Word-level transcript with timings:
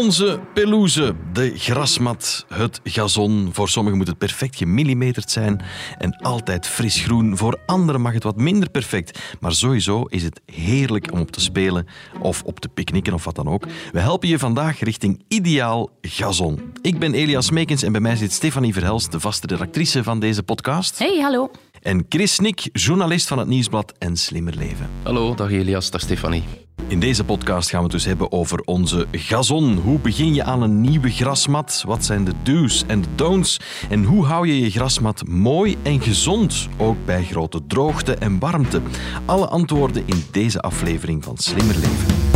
Onze 0.00 0.40
pelouse, 0.54 1.14
de 1.32 1.52
grasmat, 1.56 2.46
het 2.48 2.80
gazon. 2.84 3.48
Voor 3.52 3.68
sommigen 3.68 3.98
moet 3.98 4.06
het 4.06 4.18
perfect 4.18 4.56
gemillimeterd 4.56 5.30
zijn 5.30 5.62
en 5.98 6.16
altijd 6.16 6.66
fris 6.66 7.00
groen. 7.00 7.36
Voor 7.36 7.58
anderen 7.66 8.00
mag 8.00 8.12
het 8.12 8.22
wat 8.22 8.36
minder 8.36 8.70
perfect. 8.70 9.18
Maar 9.40 9.52
sowieso 9.52 10.02
is 10.02 10.22
het 10.22 10.40
heerlijk 10.46 11.12
om 11.12 11.20
op 11.20 11.30
te 11.30 11.40
spelen 11.40 11.86
of 12.20 12.42
op 12.42 12.60
te 12.60 12.68
picknicken 12.68 13.12
of 13.12 13.24
wat 13.24 13.34
dan 13.34 13.48
ook. 13.48 13.66
We 13.92 14.00
helpen 14.00 14.28
je 14.28 14.38
vandaag 14.38 14.80
richting 14.80 15.24
ideaal 15.28 15.90
gazon. 16.02 16.72
Ik 16.82 16.98
ben 16.98 17.14
Elias 17.14 17.50
Meekens 17.50 17.82
en 17.82 17.92
bij 17.92 18.00
mij 18.00 18.16
zit 18.16 18.32
Stefanie 18.32 18.72
Verhelst, 18.72 19.12
de 19.12 19.20
vaste 19.20 19.46
redactrice 19.46 20.02
van 20.02 20.20
deze 20.20 20.42
podcast. 20.42 20.98
Hey, 20.98 21.20
hallo. 21.20 21.50
En 21.82 22.06
Chris 22.08 22.38
Nick, 22.38 22.68
journalist 22.72 23.28
van 23.28 23.38
het 23.38 23.48
Nieuwsblad 23.48 23.92
en 23.98 24.16
Slimmer 24.16 24.56
Leven. 24.56 24.90
Hallo, 25.02 25.34
dag 25.34 25.50
Elias, 25.50 25.90
dag 25.90 26.00
Stefanie. 26.00 26.42
In 26.90 27.00
deze 27.00 27.24
podcast 27.24 27.70
gaan 27.70 27.78
we 27.78 27.84
het 27.84 27.92
dus 27.92 28.04
hebben 28.04 28.32
over 28.32 28.60
onze 28.64 29.06
gazon. 29.12 29.76
Hoe 29.76 29.98
begin 29.98 30.34
je 30.34 30.44
aan 30.44 30.62
een 30.62 30.80
nieuwe 30.80 31.10
grasmat? 31.10 31.82
Wat 31.86 32.04
zijn 32.04 32.24
de 32.24 32.32
do's 32.42 32.84
en 32.86 33.00
de 33.00 33.08
don'ts? 33.14 33.60
En 33.90 34.04
hoe 34.04 34.24
hou 34.24 34.46
je 34.46 34.60
je 34.60 34.70
grasmat 34.70 35.26
mooi 35.26 35.76
en 35.82 36.00
gezond, 36.00 36.68
ook 36.76 36.96
bij 37.04 37.24
grote 37.24 37.66
droogte 37.66 38.14
en 38.14 38.38
warmte? 38.38 38.80
Alle 39.24 39.46
antwoorden 39.46 40.02
in 40.06 40.24
deze 40.30 40.60
aflevering 40.60 41.24
van 41.24 41.36
Slimmer 41.36 41.74
Leven. 41.74 42.29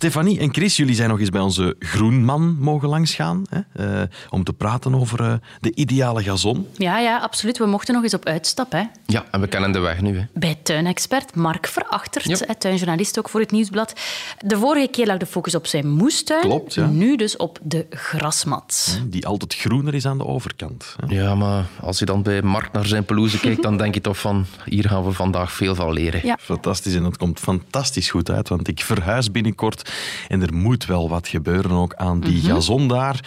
Stefanie 0.00 0.38
en 0.38 0.52
Chris, 0.54 0.76
jullie 0.76 0.94
zijn 0.94 1.08
nog 1.08 1.20
eens 1.20 1.28
bij 1.28 1.40
onze 1.40 1.76
groenman 1.78 2.56
mogen 2.60 2.88
langsgaan 2.88 3.42
hè, 3.50 3.60
eh, 4.00 4.08
om 4.30 4.44
te 4.44 4.52
praten 4.52 4.94
over 4.94 5.20
eh, 5.20 5.32
de 5.60 5.74
ideale 5.74 6.22
gazon. 6.22 6.66
Ja, 6.76 6.98
ja, 6.98 7.18
absoluut. 7.18 7.58
We 7.58 7.66
mochten 7.66 7.94
nog 7.94 8.02
eens 8.02 8.14
op 8.14 8.24
uitstap. 8.26 8.72
Hè. 8.72 8.82
Ja, 9.06 9.24
en 9.30 9.40
we 9.40 9.46
kennen 9.46 9.72
de 9.72 9.78
weg 9.78 10.00
nu. 10.00 10.18
Hè. 10.18 10.24
Bij 10.34 10.58
tuinexpert 10.62 11.34
Mark 11.34 11.66
Verachtert, 11.66 12.24
Ja. 12.24 12.54
tuinjournalist 12.58 13.18
ook 13.18 13.28
voor 13.28 13.40
het 13.40 13.50
Nieuwsblad. 13.50 13.92
De 14.38 14.58
vorige 14.58 14.88
keer 14.88 15.06
lag 15.06 15.16
de 15.16 15.26
focus 15.26 15.54
op 15.54 15.66
zijn 15.66 15.88
moestuin. 15.90 16.40
Klopt, 16.40 16.74
ja. 16.74 16.86
Nu 16.86 17.16
dus 17.16 17.36
op 17.36 17.58
de 17.62 17.86
grasmat. 17.90 19.00
Die 19.06 19.26
altijd 19.26 19.54
groener 19.54 19.94
is 19.94 20.06
aan 20.06 20.18
de 20.18 20.26
overkant. 20.26 20.96
hè. 21.06 21.14
Ja, 21.14 21.34
maar 21.34 21.64
als 21.80 21.98
je 21.98 22.04
dan 22.04 22.22
bij 22.22 22.42
Mark 22.42 22.72
naar 22.72 22.86
zijn 22.86 23.04
pelouse 23.04 23.40
kijkt, 23.40 23.62
dan 23.62 23.76
denk 23.76 23.94
je 23.94 24.00
toch 24.00 24.18
van, 24.18 24.46
hier 24.64 24.88
gaan 24.88 25.04
we 25.04 25.12
vandaag 25.12 25.52
veel 25.52 25.74
van 25.74 25.92
leren. 25.92 26.20
Ja. 26.26 26.38
Fantastisch 26.40 26.94
en 26.94 27.02
dat 27.02 27.16
komt 27.16 27.40
fantastisch 27.40 28.10
goed 28.10 28.30
uit, 28.30 28.48
want 28.48 28.68
ik 28.68 28.80
verhuis 28.80 29.30
binnenkort 29.30 29.84
en 30.28 30.42
er 30.42 30.54
moet 30.54 30.86
wel 30.86 31.08
wat 31.08 31.28
gebeuren 31.28 31.70
ook 31.70 31.94
aan 31.94 32.20
die 32.20 32.36
Mhm. 32.42 32.46
gazon 32.54 32.88
daar. 32.88 33.20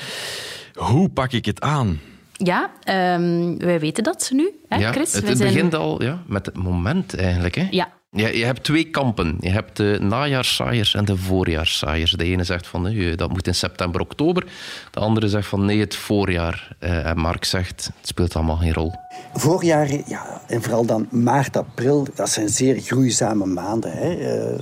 Hoe 0.74 1.10
pak 1.10 1.32
ik 1.32 1.46
het 1.46 1.62
aan? 1.62 2.00
Ja, 2.34 2.70
ehm, 2.84 3.58
wij 3.58 3.80
weten 3.80 4.04
dat 4.04 4.30
nu, 4.34 4.52
hè, 4.68 4.78
Ja, 4.78 4.92
Chris? 4.92 5.14
het, 5.14 5.24
We 5.24 5.30
het 5.30 5.38
zijn- 5.38 5.54
begint 5.54 5.74
al 5.74 6.04
ja, 6.04 6.24
met 6.28 6.46
het 6.46 6.58
moment 6.58 7.16
eigenlijk. 7.16 7.56
Hè. 7.56 7.68
Ja, 7.72 7.90
Ja, 8.12 8.28
je 8.28 8.46
hebt 8.46 8.64
twee 8.64 8.90
kampen. 8.90 9.38
Je 9.40 9.50
hebt 9.50 9.78
de 9.78 9.98
najaarssaaiers 10.02 10.94
en 10.94 11.06
de 11.06 11.18
voorjaarssaaiers. 11.18 12.12
De 12.12 12.24
ene 12.24 12.44
zegt 12.44 12.68
van 12.68 12.96
dat 13.16 13.30
moet 13.30 13.48
in 13.48 13.56
september, 13.56 14.02
oktober. 14.02 14.46
De 14.92 15.00
andere 15.00 15.28
zegt 15.30 15.48
van 15.48 15.66
nee, 15.66 15.80
het 15.80 15.96
voorjaar. 15.96 16.76
Eh, 16.80 17.06
en 17.06 17.18
Mark 17.18 17.46
zegt, 17.46 17.92
het 17.98 18.08
speelt 18.08 18.36
allemaal 18.36 18.58
geen 18.58 18.74
rol. 18.74 18.94
Voorjaar, 19.34 19.90
ja, 20.08 20.42
en 20.48 20.62
vooral 20.62 20.86
dan 20.86 21.08
maart, 21.12 21.58
april, 21.58 22.08
dat 22.16 22.30
zijn 22.30 22.50
zeer 22.50 22.80
groeizame 22.80 23.46
maanden. 23.46 23.92
Hè. 23.92 24.14
Eh, 24.14 24.60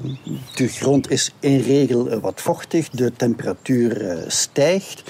De 0.55 0.67
grond 0.67 1.11
is 1.11 1.31
in 1.39 1.59
regel 1.59 2.09
eh, 2.09 2.19
wat 2.19 2.41
vochtig, 2.41 2.89
de 2.89 3.13
temperatuur 3.13 4.23
stijgt. 4.27 5.03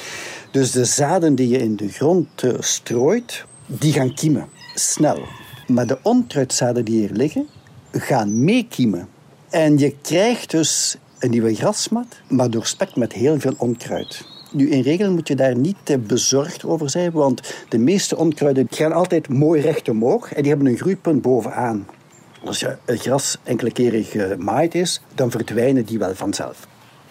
Dus 0.52 0.72
de 0.72 0.86
zaden 0.86 1.36
die 1.36 1.50
je 1.50 1.58
in 1.58 1.76
de 1.76 1.90
grond 1.90 2.44
strooit, 2.60 3.46
die 3.66 3.94
gaan 3.94 4.14
kiemen, 4.14 4.50
snel. 4.76 5.26
Maar 5.68 5.88
de 5.88 6.00
onkruidzaden 6.02 6.86
die 6.86 7.00
hier 7.00 7.12
liggen, 7.12 7.48
gaan 7.92 8.44
meekiemen. 8.44 9.08
En 9.50 9.78
je 9.78 9.96
krijgt 10.02 10.52
dus 10.52 10.98
een 11.20 11.30
nieuwe 11.30 11.56
grasmat, 11.56 12.06
maar 12.28 12.50
doorspekt 12.50 12.96
met 12.96 13.14
heel 13.14 13.40
veel 13.40 13.54
onkruid. 13.58 14.26
Nu, 14.52 14.70
in 14.70 14.82
regel 14.82 15.12
moet 15.12 15.28
je 15.28 15.36
daar 15.36 15.58
niet 15.58 15.78
eh, 15.84 15.98
bezorgd 15.98 16.66
over 16.66 16.90
zijn, 16.90 17.12
want 17.12 17.54
de 17.70 17.78
meeste 17.78 18.18
onkruiden 18.18 18.68
gaan 18.70 18.94
altijd 18.94 19.30
mooi 19.30 19.62
recht 19.62 19.90
omhoog 19.90 20.34
en 20.34 20.42
die 20.42 20.52
hebben 20.52 20.68
een 20.72 20.78
groeipunt 20.78 21.22
bovenaan. 21.22 21.88
Als 22.46 22.60
je 22.60 22.78
het 22.86 23.02
gras 23.02 23.38
enkele 23.44 23.72
keren 23.72 24.04
gemaaid 24.04 24.76
is, 24.76 25.02
dan 25.16 25.32
verdwijnen 25.32 25.86
die 25.86 26.00
wel 26.00 26.16
vanzelf. 26.16 26.68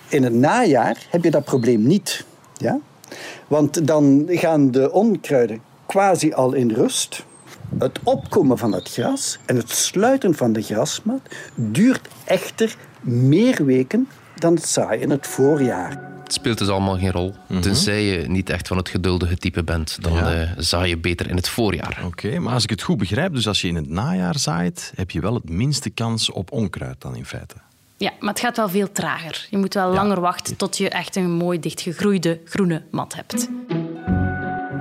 In 0.09 0.23
het 0.23 0.33
najaar 0.33 1.07
heb 1.11 1.25
je 1.25 1.31
dat 1.31 1.45
probleem 1.45 1.87
niet. 1.87 2.25
Ja? 2.57 2.79
Want 3.47 3.87
dan 3.87 4.27
gaan 4.29 4.71
de 4.71 4.93
onkruiden 4.93 5.61
quasi 5.87 6.33
al 6.33 6.53
in 6.53 6.71
rust. 6.71 7.25
Het 7.79 7.99
opkomen 8.03 8.59
van 8.59 8.73
het 8.73 8.89
gras 8.93 9.39
en 9.47 9.57
het 9.57 9.71
sluiten 9.71 10.35
van 10.35 10.53
de 10.53 10.63
grasmat 10.63 11.21
duurt 11.55 12.09
echter 12.25 12.77
meer 13.01 13.65
weken 13.65 14.09
dan 14.35 14.55
het 14.55 14.69
zaaien 14.69 15.01
in 15.03 15.11
het 15.11 15.27
voorjaar. 15.27 16.15
Het 16.23 16.33
speelt 16.35 16.59
dus 16.59 16.69
allemaal 16.69 16.99
geen 16.99 17.11
rol. 17.13 17.35
Tenzij 17.61 18.03
je 18.05 18.29
niet 18.29 18.51
echt 18.51 18.69
van 18.69 18.77
het 18.77 18.89
geduldige 18.89 19.37
type 19.37 19.65
bent. 19.65 19.99
Dan 20.03 20.13
Ja. 20.13 20.35
eh, 20.43 20.51
zaai 20.57 20.89
je 20.89 20.99
beter 20.99 21.29
in 21.31 21.37
het 21.37 21.49
voorjaar. 21.49 22.03
Oké, 22.05 22.39
maar 22.39 22.53
als 22.53 22.63
ik 22.63 22.71
het 22.71 22.83
goed 22.83 22.97
begrijp, 22.99 23.35
dus 23.35 23.47
als 23.49 23.61
je 23.61 23.69
in 23.69 23.75
het 23.75 23.89
najaar 23.89 24.39
zaait, 24.39 24.93
heb 24.95 25.11
je 25.11 25.21
wel 25.21 25.35
het 25.35 25.49
minste 25.51 25.91
kans 25.91 26.31
op 26.31 26.53
onkruid 26.53 27.01
dan 27.01 27.17
in 27.17 27.27
feite. 27.27 27.55
ja, 27.97 28.13
maar 28.21 28.31
het 28.31 28.41
gaat 28.41 28.57
wel 28.57 28.69
veel 28.69 28.93
trager. 28.93 29.47
Je 29.51 29.57
moet 29.59 29.75
wel 29.75 29.93
langer 29.93 30.21
wachten 30.21 30.57
tot 30.57 30.77
je 30.79 30.89
echt 30.89 31.17
een 31.17 31.31
mooi 31.31 31.61
dichtgegroeide 31.61 32.41
groene 32.45 32.83
mat 32.91 33.15
hebt. 33.15 33.49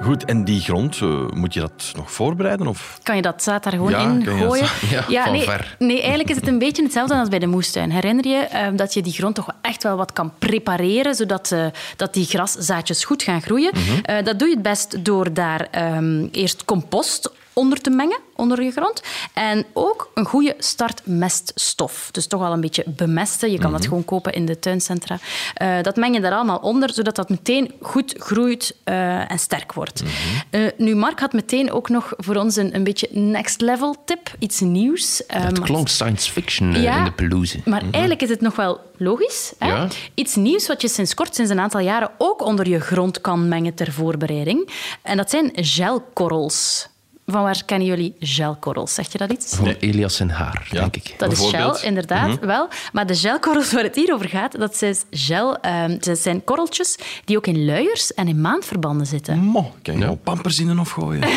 Goed, 0.05 0.25
en 0.25 0.43
die 0.43 0.61
grond, 0.61 0.99
eh, 1.01 1.27
moet 1.33 1.53
je 1.53 1.59
dat 1.59 1.91
nog 1.95 2.11
voorbereiden? 2.11 2.67
Of? 2.67 2.99
Kan 3.03 3.15
je 3.15 3.21
dat 3.21 3.43
zaad 3.43 3.63
daar 3.63 3.73
gewoon 3.73 3.91
Ja, 3.91 3.99
in 4.01 4.25
gooien? 4.25 4.67
ja, 5.07 5.29
nee, 5.29 5.41
ver. 5.41 5.75
nee, 5.79 5.99
eigenlijk 5.99 6.29
is 6.29 6.35
het 6.35 6.47
een 6.47 6.59
beetje 6.59 6.83
hetzelfde 6.83 7.15
als 7.15 7.29
bij 7.29 7.39
de 7.39 7.47
moestuin. 7.47 7.91
Herinner 7.91 8.27
je 8.27 8.37
eh, 8.37 8.67
dat 8.75 8.93
je 8.93 9.01
die 9.01 9.13
grond 9.13 9.35
toch 9.35 9.49
echt 9.61 9.83
wel 9.83 9.97
wat 9.97 10.13
kan 10.13 10.31
prepareren, 10.39 11.15
zodat 11.15 11.51
eh, 11.51 11.65
dat 11.95 12.13
die 12.13 12.25
graszaadjes 12.25 13.05
goed 13.05 13.23
gaan 13.23 13.41
groeien? 13.41 13.71
Mhm. 13.73 13.99
Eh, 14.01 14.25
dat 14.25 14.39
doe 14.39 14.47
je 14.47 14.53
het 14.53 14.63
best 14.63 15.05
door 15.05 15.33
daar 15.33 15.67
ehm, 15.71 16.27
eerst 16.31 16.65
compost 16.65 17.31
onder 17.53 17.81
te 17.81 17.89
mengen, 17.89 18.19
onder 18.35 18.63
je 18.63 18.71
grond. 18.71 19.01
En 19.33 19.65
ook 19.73 20.11
een 20.13 20.25
goede 20.25 20.55
startmeststof. 20.57 22.09
Dus 22.11 22.27
toch 22.27 22.41
al 22.41 22.51
een 22.53 22.61
beetje 22.61 22.83
bemesten. 22.87 23.51
Je 23.51 23.57
kan 23.57 23.69
Mhm. 23.69 23.77
dat 23.79 23.87
gewoon 23.87 24.05
kopen 24.05 24.33
in 24.33 24.45
de 24.45 24.59
tuincentra. 24.59 25.19
Eh, 25.53 25.81
dat 25.81 25.95
meng 25.95 26.15
je 26.15 26.21
daar 26.21 26.31
allemaal 26.33 26.57
onder, 26.57 26.93
zodat 26.93 27.15
dat 27.15 27.29
meteen 27.29 27.71
goed 27.81 28.13
groeit 28.17 28.75
eh, 28.83 29.31
en 29.31 29.39
sterk 29.39 29.73
wordt. 29.73 30.03
Mhm. 30.03 30.11
Eh, 30.49 30.71
nu, 30.77 30.95
Mark 30.95 31.19
had 31.19 31.33
meteen 31.33 31.71
ook 31.71 31.89
nog 31.89 32.13
voor 32.17 32.35
ons 32.35 32.55
een, 32.55 32.75
een 32.75 32.83
beetje 32.83 33.07
next 33.11 33.61
level 33.61 33.95
tip. 34.05 34.35
Iets 34.39 34.59
nieuws. 34.59 35.21
Het 35.27 35.57
maar- 35.57 35.67
klonk 35.67 35.87
science 35.87 36.31
fiction 36.31 36.81
Ja, 36.81 36.97
in 36.97 37.03
de 37.03 37.11
pelouse. 37.11 37.59
Maar 37.65 37.81
eigenlijk 37.91 38.21
is 38.21 38.29
het 38.29 38.41
nog 38.41 38.55
wel 38.55 38.79
logisch. 38.97 39.53
Hè? 39.59 39.67
Ja. 39.67 39.87
Iets 40.13 40.35
nieuws 40.35 40.67
wat 40.67 40.81
je 40.81 40.87
sinds 40.87 41.13
kort, 41.13 41.35
sinds 41.35 41.51
een 41.51 41.59
aantal 41.59 41.79
jaren, 41.79 42.09
ook 42.17 42.41
onder 42.41 42.69
je 42.69 42.79
grond 42.79 43.21
kan 43.21 43.47
mengen 43.47 43.73
ter 43.73 43.91
voorbereiding. 43.91 44.69
En 45.01 45.17
dat 45.17 45.29
zijn 45.29 45.51
gelkorrels. 45.53 46.87
Van 47.27 47.43
waar 47.43 47.61
kennen 47.65 47.87
jullie 47.87 48.15
gelkorrels? 48.19 48.93
Zeg 48.93 49.11
je 49.11 49.17
dat 49.17 49.31
iets? 49.31 49.55
Van 49.55 49.67
Elias 49.67 50.19
en 50.19 50.29
haar, 50.29 50.67
Ja. 50.71 50.79
denk 50.79 50.95
ik. 50.95 51.13
Dat 51.17 51.31
is 51.31 51.49
gel, 51.49 51.77
inderdaad, 51.81 52.27
Mhm. 52.27 52.45
wel. 52.45 52.67
Maar 52.93 53.05
de 53.07 53.15
gelkorrels 53.15 53.71
waar 53.73 53.83
het 53.83 53.95
hier 53.95 54.13
over 54.13 54.29
gaat, 54.29 54.59
dat 54.59 54.75
zijn, 54.77 54.95
gel, 55.11 55.57
ehm, 55.59 55.97
dat 55.99 56.17
zijn 56.19 56.43
korreltjes 56.43 56.95
die 57.25 57.37
ook 57.37 57.47
in 57.47 57.65
luiers 57.65 58.13
en 58.13 58.27
in 58.27 58.41
maandverbanden 58.41 59.07
zitten. 59.07 59.37
Mo, 59.37 59.73
kan 59.81 59.97
je 59.97 60.05
al 60.05 60.15
pampers 60.23 60.59
in 60.59 60.69
en 60.69 60.79
of 60.79 60.89
gooien? 60.91 61.21
Wel, 61.27 61.29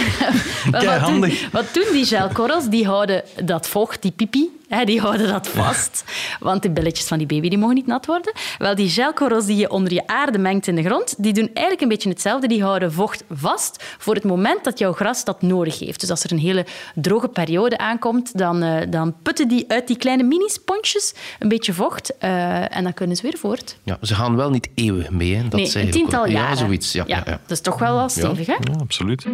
wat, 0.70 0.80
doen, 0.80 0.88
handig. 0.90 1.50
wat 1.50 1.74
doen 1.74 1.86
die 1.92 2.04
gelkorrels? 2.04 2.68
Die 2.68 2.86
houden 2.86 3.22
dat 3.44 3.68
vocht, 3.68 4.02
die 4.02 4.10
pipi, 4.12 4.48
hè, 4.68 4.84
die 4.84 5.00
houden 5.00 5.28
dat 5.28 5.48
vast. 5.48 6.04
Want 6.40 6.62
de 6.62 6.70
billetjes 6.70 7.06
van 7.06 7.18
die 7.18 7.26
baby 7.26 7.48
die 7.48 7.58
mogen 7.58 7.74
niet 7.74 7.86
nat 7.86 8.06
worden. 8.06 8.32
Wel, 8.58 8.74
die 8.74 8.88
gelkorrels 8.88 9.46
die 9.46 9.56
je 9.56 9.70
onder 9.70 9.92
je 9.92 10.06
aarde 10.06 10.38
mengt 10.38 10.66
in 10.66 10.74
de 10.74 10.82
grond, 10.82 11.14
die 11.18 11.32
doen 11.32 11.46
eigenlijk 11.46 11.80
een 11.80 11.88
beetje 11.88 12.08
hetzelfde. 12.08 12.46
Die 12.48 12.62
houden 12.62 12.92
vocht 12.92 13.24
vast 13.30 13.84
voor 13.98 14.14
het 14.14 14.24
moment 14.24 14.64
dat 14.64 14.78
jouw 14.78 14.92
gras 14.92 15.24
dat 15.24 15.42
nodig 15.42 15.78
heeft. 15.78 16.00
Dus 16.00 16.10
als 16.10 16.24
er 16.24 16.32
een 16.32 16.38
hele 16.38 16.66
droge 16.94 17.28
periode 17.28 17.78
aankomt, 17.78 18.38
dan, 18.38 18.62
eh, 18.62 18.86
dan 18.90 19.14
putten 19.22 19.48
die 19.48 19.64
uit 19.68 19.86
die 19.86 19.96
kleine 19.96 20.22
mini-sponsjes 20.22 21.14
een 21.38 21.48
beetje 21.48 21.72
vocht. 21.72 22.16
eh, 22.18 22.76
en 22.76 22.82
dan 22.82 22.94
kunnen 22.94 23.16
ze 23.16 23.22
weer 23.22 23.38
voort. 23.38 23.76
Ja, 23.82 23.98
ze 24.02 24.14
gaan 24.14 24.36
wel 24.36 24.50
niet 24.50 24.68
eeuwig 24.74 25.10
mee. 25.10 25.34
Hè. 25.34 25.42
Dat 25.48 25.60
nee, 25.60 25.76
een 25.84 25.90
tiental 25.90 26.20
al. 26.20 26.28
jaren. 26.28 26.48
Ja, 26.48 26.54
zoiets. 26.56 26.92
Ja, 26.92 27.04
ja. 27.06 27.16
Ja, 27.16 27.24
Dat 27.24 27.40
is 27.50 27.60
toch 27.60 27.78
wel 27.78 27.94
wel 27.94 28.08
stevig, 28.08 28.46
hè? 28.46 28.52
Ja, 28.52 28.78
absoluut. 28.80 29.26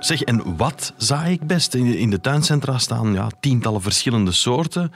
Zeg, 0.00 0.22
en 0.22 0.56
wat 0.56 0.92
zaai 0.96 1.32
ik 1.32 1.46
best? 1.46 1.74
In 1.74 1.90
de, 1.90 1.98
in 1.98 2.10
de 2.10 2.20
tuincentra 2.20 2.78
staan 2.78 3.12
ja, 3.12 3.28
tientallen 3.40 3.82
verschillende 3.82 4.32
soorten. 4.32 4.92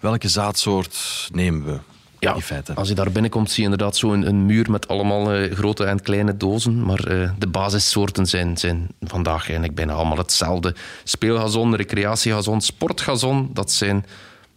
Welke 0.00 0.28
zaadsoort 0.28 1.28
nemen 1.32 1.64
we? 1.64 1.78
Ja, 2.18 2.34
in 2.34 2.40
feite. 2.40 2.74
als 2.74 2.88
je 2.88 2.94
daar 2.94 3.10
binnenkomt, 3.10 3.50
zie 3.50 3.64
je 3.64 3.70
inderdaad 3.70 3.96
zo'n 3.96 4.26
een 4.26 4.46
muur 4.46 4.70
met 4.70 4.88
allemaal 4.88 5.32
eh, 5.32 5.52
grote 5.52 5.84
en 5.84 6.02
kleine 6.02 6.36
dozen. 6.36 6.84
Maar 6.84 7.04
eh, 7.04 7.30
de 7.38 7.46
basissoorten 7.46 8.26
zijn, 8.26 8.56
zijn 8.56 8.88
vandaag 9.00 9.42
eigenlijk 9.42 9.74
bijna 9.74 9.92
allemaal 9.92 10.16
hetzelfde. 10.16 10.74
Speelgazon, 11.04 11.74
recreatiegazon, 11.74 12.60
sportgazon, 12.60 13.50
dat 13.52 13.72
zijn 13.72 14.04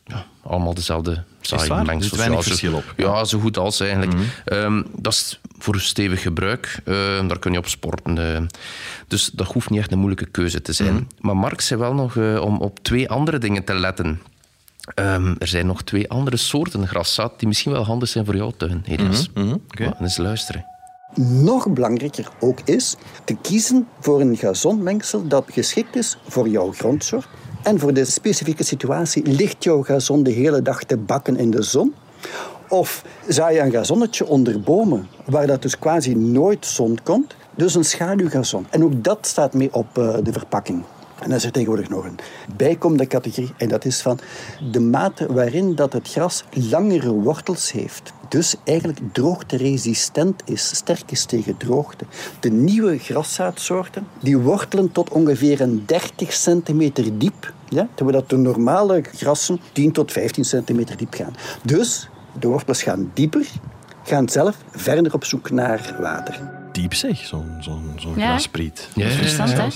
ja, 0.10 0.26
allemaal 0.44 0.74
dezelfde 0.74 1.24
saaie? 1.42 1.70
Er 1.74 1.86
mengsels. 1.86 2.10
zit 2.10 2.18
weinig 2.18 2.38
Ja, 2.38 2.44
zo- 2.44 2.50
verschil 2.50 2.74
op. 2.74 2.94
Ja, 2.98 3.24
zo 3.26 3.40
goed 3.40 3.58
als 3.58 3.80
eigenlijk. 3.80 4.14
Ehm, 4.46 4.84
dat 4.96 5.14
is 5.14 5.40
voor 5.58 5.80
stevig 5.80 6.22
gebruik. 6.22 6.80
Ehm, 6.86 7.28
daar 7.28 7.40
kun 7.40 7.52
je 7.52 7.58
op 7.58 7.68
sporten. 7.68 8.36
eh. 8.36 8.42
dus 9.08 9.30
dat 9.34 9.48
hoeft 9.48 9.70
niet 9.70 9.80
echt 9.80 9.92
een 9.92 9.98
moeilijke 9.98 10.26
keuze 10.26 10.62
te 10.62 10.74
zijn. 10.74 11.08
Maar 11.20 11.38
Mark 11.38 11.62
zei 11.62 11.80
wel 11.80 11.94
nog 11.94 12.16
eh, 12.18 12.42
om 12.42 12.58
op 12.58 12.80
twee 12.84 13.10
andere 13.10 13.38
dingen 13.38 13.64
te 13.64 13.74
letten. 13.74 14.22
Ehm, 14.96 15.36
er 15.40 15.48
zijn 15.48 15.66
nog 15.66 15.82
twee 15.84 16.10
andere 16.10 16.38
soorten 16.38 16.88
graszaad 16.88 17.40
die 17.40 17.48
misschien 17.48 17.72
wel 17.72 17.86
handig 17.86 18.10
zijn 18.10 18.26
voor 18.26 18.36
jouw 18.36 18.52
tuin, 18.58 18.84
Elias. 18.88 19.30
Mhm, 19.34 19.52
oké. 19.52 19.84
Maar 19.84 19.96
eens 20.02 20.18
luisteren. 20.18 20.66
Nog 21.16 21.70
belangrijker 21.70 22.28
ook 22.40 22.60
is 22.66 22.96
te 23.24 23.36
kiezen 23.42 23.88
voor 24.00 24.22
een 24.22 24.38
gazonmengsel 24.38 25.28
dat 25.28 25.46
geschikt 25.52 25.96
is 25.96 26.18
voor 26.28 26.48
jouw 26.50 26.72
grondsoort. 26.72 27.28
En 27.64 27.80
voor 27.80 27.94
de 27.94 28.06
specifieke 28.06 28.64
situatie 28.64 29.24
ligt 29.24 29.64
jouw 29.64 29.84
gazon 29.84 30.24
de 30.24 30.32
hele 30.32 30.62
dag 30.62 30.84
te 30.84 30.98
bakken 30.98 31.38
in 31.38 31.52
de 31.52 31.62
zon. 31.62 31.94
Of 32.70 33.04
zaai 33.28 33.56
je 33.56 33.62
een 33.62 33.72
gazonnetje 33.72 34.28
onder 34.28 34.62
bomen, 34.62 35.08
waar 35.26 35.48
dat 35.48 35.62
dus 35.62 35.80
quasi 35.80 36.16
nooit 36.16 36.66
zon 36.66 36.98
komt. 37.04 37.36
Dus 37.56 37.76
een 37.76 37.86
schaduwgazon. 37.86 38.66
En 38.70 38.84
ook 38.84 39.04
dat 39.04 39.18
staat 39.22 39.54
mee 39.54 39.74
op 39.74 39.98
eh, 39.98 40.16
de 40.24 40.32
verpakking. 40.32 40.84
En 41.22 41.28
dan 41.28 41.38
is 41.38 41.46
er 41.46 41.52
tegenwoordig 41.52 41.90
nog 41.90 42.06
een 42.06 42.20
bijkomende 42.56 43.08
categorie. 43.08 43.54
En 43.58 43.70
dat 43.70 43.86
is 43.86 44.02
van 44.02 44.20
de 44.72 44.80
mate 44.80 45.34
waarin 45.34 45.76
dat 45.76 45.94
het 45.94 46.08
gras 46.12 46.44
langere 46.70 47.12
wortels 47.12 47.72
heeft. 47.72 48.14
Dus 48.30 48.56
eigenlijk 48.64 49.00
droogteresistent 49.12 50.42
is, 50.46 50.76
sterk 50.76 51.12
is 51.12 51.26
tegen 51.26 51.58
droogte. 51.58 52.06
De 52.40 52.50
nieuwe 52.50 52.98
graszaadsoorten 52.98 54.08
die 54.20 54.38
wortelen 54.38 54.92
tot 54.92 55.10
ongeveer 55.10 55.62
een 55.62 55.84
30 55.86 56.34
centimeter 56.34 57.18
diep. 57.18 57.54
Ja? 57.70 57.88
Terwijl 57.94 58.20
dat 58.20 58.30
de 58.30 58.38
normale 58.38 59.04
grassen 59.14 59.60
10 59.72 59.92
tot 59.92 60.12
15 60.12 60.46
centimeter 60.46 60.98
diep 60.98 61.14
gaan. 61.14 61.36
Dus 61.64 62.10
de 62.40 62.48
wortels 62.48 62.84
gaan 62.84 63.12
dieper, 63.14 63.48
gaan 64.04 64.30
zelf 64.30 64.58
verder 64.72 65.14
op 65.14 65.26
zoek 65.26 65.52
naar 65.52 65.96
water. 66.00 66.59
Diep 66.72 66.94
zeg, 66.94 67.18
zo'n 67.26 67.56
zo'n 67.60 67.94
zo'n 68.00 68.14
Ja. 68.18 68.28
graspriet. 68.28 68.90
Ja, 68.96 69.04
Dat 69.10 69.20
is 69.26 69.36
ja? 69.36 69.68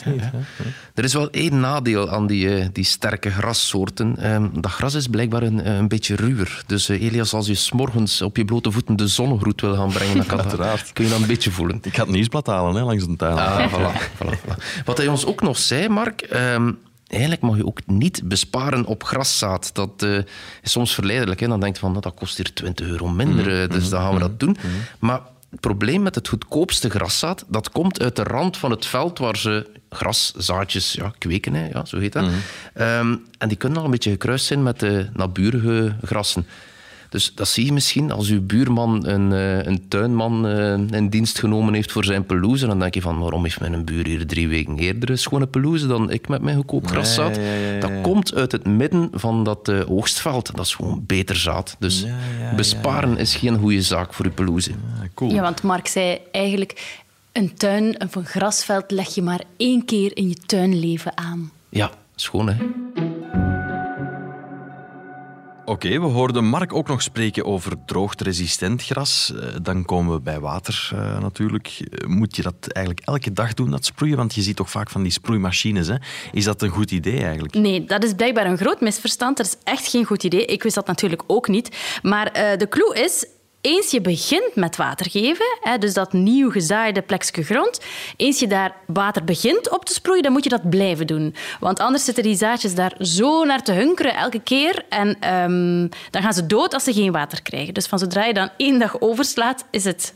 Er 0.94 1.04
is 1.04 1.13
wel 1.13 1.30
één 1.30 1.60
nadeel 1.60 2.10
aan 2.10 2.28
die, 2.28 2.56
eh, 2.56 2.68
die 2.74 2.84
sterke 2.84 3.30
grassoorten. 3.30 4.18
Ehm, 4.18 4.48
dat 4.62 4.72
gras 4.72 4.94
is 4.94 5.07
blijkbaar 5.07 5.42
een, 5.44 5.62
eh, 5.62 5.75
een 5.75 5.88
beetje 5.88 6.16
ruwer. 6.16 6.63
Dus 6.68 6.90
eh, 6.90 7.01
Elias, 7.01 7.34
als 7.34 7.48
je 7.48 7.56
s'morgens 7.56 8.22
op 8.22 8.38
je 8.38 8.45
blote 8.45 8.72
voeten 8.72 8.95
de 8.95 9.07
zonnegroet 9.07 9.62
wil 9.62 9.75
gaan 9.75 9.92
brengen, 9.92 10.16
dan 10.18 10.25
kan 10.25 10.38
dat, 10.57 10.94
kun 10.94 11.04
je 11.04 11.10
dat 11.10 11.19
een 11.19 11.28
beetje 11.28 11.51
voelen. 11.51 11.80
Ik 11.81 11.95
ga 11.95 12.01
het 12.04 12.12
nieuwsblad 12.12 12.48
halen 12.48 12.75
hè, 12.75 12.81
langs 12.84 13.06
de 13.07 13.16
tuin. 13.16 13.38
Ah, 13.38 13.74
voilà, 13.74 14.01
voilà, 14.18 14.38
voilà. 14.39 14.84
Wat 14.86 14.98
hij 14.98 15.07
ons 15.07 15.25
ook 15.25 15.42
nog 15.42 15.57
zei, 15.57 15.88
Mark. 15.89 16.22
ehm, 16.22 16.72
eigenlijk 17.07 17.42
mag 17.42 17.56
je 17.57 17.66
ook 17.66 17.80
niet 17.86 18.22
besparen 18.24 18.86
op 18.86 19.04
graszaad. 19.04 19.69
Dat 19.75 20.04
eh, 20.04 20.18
is 20.62 20.72
soms 20.72 20.94
verleidelijk. 20.94 21.39
Hè? 21.39 21.48
Dan 21.48 21.60
denkt 21.60 21.75
je 21.75 21.81
van, 21.81 21.89
nou, 21.92 22.01
dat 22.04 22.13
kost 22.13 22.38
hier 22.38 22.54
20 22.54 22.88
euro 22.88 23.07
minder, 23.07 23.62
eh, 23.63 23.69
dus 23.69 23.89
dan 23.89 24.01
gaan 24.01 24.13
we 24.13 24.19
dat 24.19 24.39
doen. 24.39 24.57
Maar 25.00 25.19
het 25.53 25.61
probleem 25.61 26.01
met 26.01 26.15
het 26.15 26.27
goedkoopste 26.27 26.89
graszaad, 26.89 27.45
dat 27.47 27.71
komt 27.71 28.01
uit 28.01 28.15
de 28.15 28.23
rand 28.23 28.57
van 28.57 28.71
het 28.71 28.85
veld 28.85 29.17
waar 29.17 29.38
ze 29.38 29.69
graszaadjes 29.89 30.94
ja, 30.94 31.13
kweken. 31.17 31.53
Hè? 31.53 31.67
Ja, 31.67 31.85
zo 31.85 31.97
heet 31.97 32.13
dat. 32.13 32.25
Ehm, 32.73 33.15
en 33.38 33.47
die 33.47 33.57
kunnen 33.57 33.77
al 33.77 33.85
een 33.85 33.91
beetje 33.91 34.11
gekruist 34.11 34.45
zijn 34.45 34.63
met 34.63 34.79
de 34.79 35.07
naburige 35.13 35.95
grassen. 36.03 36.45
Dus 37.13 37.31
dat 37.36 37.48
zie 37.48 37.65
je 37.65 37.74
misschien 37.74 38.12
als 38.12 38.30
uw 38.30 38.42
buurman 38.42 39.07
een, 39.07 39.33
eh, 39.33 39.65
een 39.65 39.88
tuinman 39.88 40.48
eh, 40.48 40.98
in 40.98 41.10
dienst 41.10 41.39
genomen 41.39 41.74
heeft 41.74 41.92
voor 41.92 42.06
zijn 42.06 42.25
pelouse. 42.25 42.68
Dan 42.68 42.80
denk 42.80 42.94
je 42.94 43.01
van, 43.01 43.19
waarom 43.19 43.44
heeft 43.44 43.60
mijn 43.60 43.86
buur 43.86 44.06
hier 44.06 44.27
drie 44.27 44.48
weken 44.48 44.77
eerder 44.77 45.10
een 45.10 45.18
schone 45.18 45.48
pelouse 45.48 45.88
dan 45.88 46.12
ik 46.12 46.27
met 46.27 46.42
mijn 46.42 46.56
goedkoop 46.56 46.88
graszaad? 46.88 47.36
Ja, 47.36 47.42
ja, 47.42 47.54
ja, 47.54 47.74
ja, 47.74 47.80
Dat 47.80 47.92
komt 48.01 48.36
uit 48.36 48.51
het 48.51 48.65
midden 48.65 49.10
van 49.12 49.44
dat 49.44 49.68
eh, 49.68 49.92
oogstveld. 49.92 50.56
Dat 50.56 50.65
is 50.65 50.75
gewoon 50.75 51.04
beter 51.07 51.36
zaad. 51.36 51.75
Dus 51.80 52.01
Ja, 52.01 52.07
ja, 52.39 52.56
besparen 52.56 53.18
is 53.18 53.36
geen 53.36 53.57
goede 53.57 53.81
zaak 53.81 54.13
voor 54.13 54.25
uw 54.25 54.31
pelouse. 54.31 54.71
Cool. 55.13 55.31
Ja, 55.33 55.42
want 55.42 55.63
Mark 55.63 55.88
zei 55.88 56.19
eigenlijk... 56.31 57.01
Een 57.31 57.54
tuin 57.54 58.01
of 58.01 58.15
een 58.15 58.25
grasveld 58.25 58.92
leg 58.92 59.15
je 59.15 59.21
maar 59.21 59.42
één 59.57 59.86
keer 59.86 60.18
in 60.18 60.30
je 60.30 60.36
tuinleven 60.45 61.18
aan. 61.18 61.51
Ja, 61.69 61.92
schoon 62.15 62.50
hè? 62.50 62.56
Oké, 65.65 65.89
we 66.00 66.06
hoorden 66.06 66.45
Mark 66.45 66.74
ook 66.74 66.88
nog 66.88 67.01
spreken 67.01 67.45
over 67.45 67.86
droogteresistent 67.86 68.83
gras. 68.83 69.33
Eh, 69.36 69.48
Dan 69.62 69.86
komen 69.86 70.13
we 70.15 70.21
bij 70.21 70.39
water 70.39 70.89
eh, 70.94 71.19
natuurlijk. 71.19 71.80
Eh, 71.92 72.07
Moet 72.07 72.36
je 72.36 72.42
dat 72.42 72.68
eigenlijk 72.68 73.07
elke 73.07 73.33
dag 73.33 73.54
doen, 73.54 73.71
dat 73.71 73.86
sproeien? 73.86 74.18
Want 74.18 74.36
je 74.36 74.42
ziet 74.42 74.56
toch 74.56 74.69
vaak 74.69 74.89
van 74.89 75.04
die 75.04 75.12
sproeimachines. 75.12 75.88
Hè? 75.88 75.95
Is 76.31 76.44
dat 76.44 76.62
een 76.62 76.69
goed 76.69 76.92
idee 76.92 77.24
eigenlijk? 77.24 77.54
Nee, 77.54 77.86
dat 77.86 78.04
is 78.04 78.13
blijkbaar 78.13 78.45
een 78.45 78.57
groot 78.57 78.81
misverstand. 78.81 79.38
Dat 79.38 79.45
is 79.45 79.56
echt 79.63 79.88
geen 79.88 80.06
goed 80.06 80.24
idee. 80.24 80.45
Ik 80.45 80.63
wist 80.63 80.75
dat 80.75 80.88
natuurlijk 80.88 81.24
ook 81.27 81.48
niet. 81.48 82.00
Maar 82.01 82.33
de 82.33 82.68
clue 82.69 82.94
is... 83.04 83.25
Eens 83.63 83.92
je 83.92 84.01
begint 84.01 84.56
met 84.56 84.75
water 84.75 85.10
geven, 85.10 85.57
hè, 85.62 85.77
dus 85.77 85.94
dat 85.94 86.13
nieuw 86.13 86.51
gezaaide 86.51 87.01
plekje 87.01 87.44
grond, 87.44 87.80
eens 88.18 88.39
je 88.39 88.48
daar 88.48 88.75
water 88.88 89.24
begint 89.24 89.69
op 89.69 89.86
te 89.86 89.94
sproeien, 89.94 90.24
dan 90.24 90.31
moet 90.31 90.44
je 90.44 90.50
dat 90.50 90.69
blijven 90.69 91.07
doen. 91.07 91.36
Want 91.60 91.80
anders 91.80 92.06
zitten 92.06 92.24
die 92.24 92.36
zaadjes 92.36 92.75
daar 92.75 92.95
zo 93.00 93.44
naar 93.44 93.63
te 93.63 93.71
hunkeren 93.71 94.15
elke 94.15 94.39
keer 94.39 94.86
en 94.89 95.19
ehm, 95.19 95.88
dan 96.12 96.21
gaan 96.21 96.33
ze 96.33 96.45
dood 96.45 96.74
als 96.74 96.83
ze 96.83 96.94
geen 96.94 97.12
water 97.12 97.42
krijgen. 97.42 97.74
Dus 97.74 97.86
van 97.86 98.00
zodra 98.00 98.25
je 98.25 98.33
dan 98.33 98.50
één 98.57 98.80
dag 98.80 99.01
overslaat, 99.01 99.65
is 99.71 99.83
het... 99.83 100.13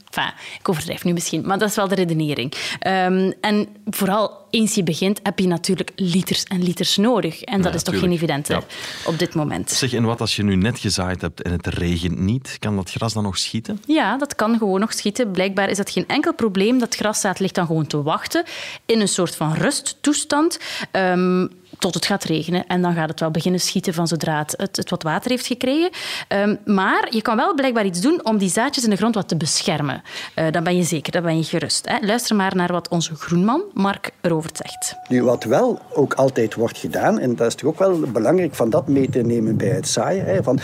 Ik 0.59 0.69
overdrijf 0.69 1.03
nu 1.03 1.13
misschien, 1.13 1.47
maar 1.47 1.57
dat 1.57 1.69
is 1.69 1.75
wel 1.75 1.87
de 1.87 1.95
redenering. 1.95 2.53
Ehm, 2.79 3.31
en 3.41 3.67
vooral 3.85 4.46
eens 4.59 4.75
je 4.75 4.83
begint, 4.83 5.19
heb 5.23 5.39
je 5.39 5.47
natuurlijk 5.47 5.91
liters 5.95 6.43
en 6.43 6.63
liters 6.63 6.97
nodig. 6.97 7.41
En 7.41 7.61
dat 7.61 7.71
Ja, 7.71 7.77
is 7.77 7.83
toch 7.83 7.93
tuurlijk. 7.93 8.03
geen 8.21 8.29
evidente 8.29 8.53
Ja. 8.53 8.61
op 9.05 9.19
dit 9.19 9.33
moment. 9.35 9.71
Zeg, 9.71 9.93
en 9.93 10.03
wat 10.03 10.21
als 10.21 10.35
je 10.35 10.43
nu 10.43 10.55
net 10.55 10.79
gezaaid 10.79 11.21
hebt 11.21 11.41
en 11.41 11.51
het 11.51 11.67
regent 11.67 12.19
niet? 12.19 12.55
Kan 12.59 12.75
dat 12.75 12.91
gras 12.91 13.13
dan 13.13 13.23
nog 13.23 13.37
schieten? 13.37 13.81
Ja, 13.87 14.17
dat 14.17 14.35
kan 14.35 14.57
gewoon 14.57 14.79
nog 14.79 14.93
schieten. 14.93 15.31
Blijkbaar 15.31 15.69
is 15.69 15.77
dat 15.77 15.89
geen 15.89 16.07
enkel 16.07 16.33
probleem. 16.33 16.79
Dat 16.79 16.95
graszaad 16.95 17.39
ligt 17.39 17.55
dan 17.55 17.65
gewoon 17.65 17.87
te 17.87 18.01
wachten 18.03 18.43
in 18.85 19.01
een 19.01 19.07
soort 19.07 19.35
van 19.35 19.53
rusttoestand. 19.53 20.59
ehm, 20.91 21.47
tot 21.79 21.93
het 21.93 22.05
gaat 22.05 22.23
regenen. 22.23 22.67
En 22.67 22.81
dan 22.81 22.93
gaat 22.93 23.09
het 23.09 23.19
wel 23.19 23.31
beginnen 23.31 23.61
schieten 23.61 23.93
van 23.93 24.07
zodra 24.07 24.37
het, 24.37 24.71
het, 24.77 24.89
wat 24.89 25.03
water 25.03 25.31
heeft 25.31 25.45
gekregen. 25.45 25.89
Ehm, 26.27 26.55
maar 26.65 27.07
je 27.09 27.21
kan 27.21 27.35
wel 27.35 27.53
blijkbaar 27.53 27.85
iets 27.85 28.01
doen 28.01 28.25
om 28.25 28.37
die 28.37 28.49
zaadjes 28.49 28.83
in 28.83 28.89
de 28.89 28.95
grond 28.95 29.15
wat 29.15 29.27
te 29.27 29.37
beschermen. 29.37 30.01
Eh, 30.33 30.51
dan 30.51 30.63
ben 30.63 30.75
je 30.75 30.83
zeker, 30.83 31.11
dan 31.11 31.23
ben 31.23 31.37
je 31.37 31.43
gerust. 31.43 31.89
Hè. 31.89 32.05
Luister 32.05 32.35
maar 32.35 32.55
naar 32.55 32.71
wat 32.71 32.89
onze 32.89 33.15
groenman 33.15 33.63
Mark 33.73 34.11
erover 34.21 34.49
zegt. 34.53 34.95
Nu, 35.09 35.23
wat 35.23 35.43
wel 35.43 35.79
ook 35.93 36.13
altijd 36.13 36.53
wordt 36.53 36.77
gedaan, 36.77 37.19
en 37.19 37.35
dat 37.35 37.47
is 37.47 37.55
toch 37.55 37.69
ook 37.69 37.79
wel 37.79 37.99
belangrijk 37.99 38.55
van 38.55 38.69
dat 38.69 38.87
mee 38.87 39.09
te 39.09 39.21
nemen 39.21 39.57
bij 39.57 39.67
het 39.67 39.87
zaaien. 39.87 40.25
Hè, 40.25 40.43
van, 40.43 40.59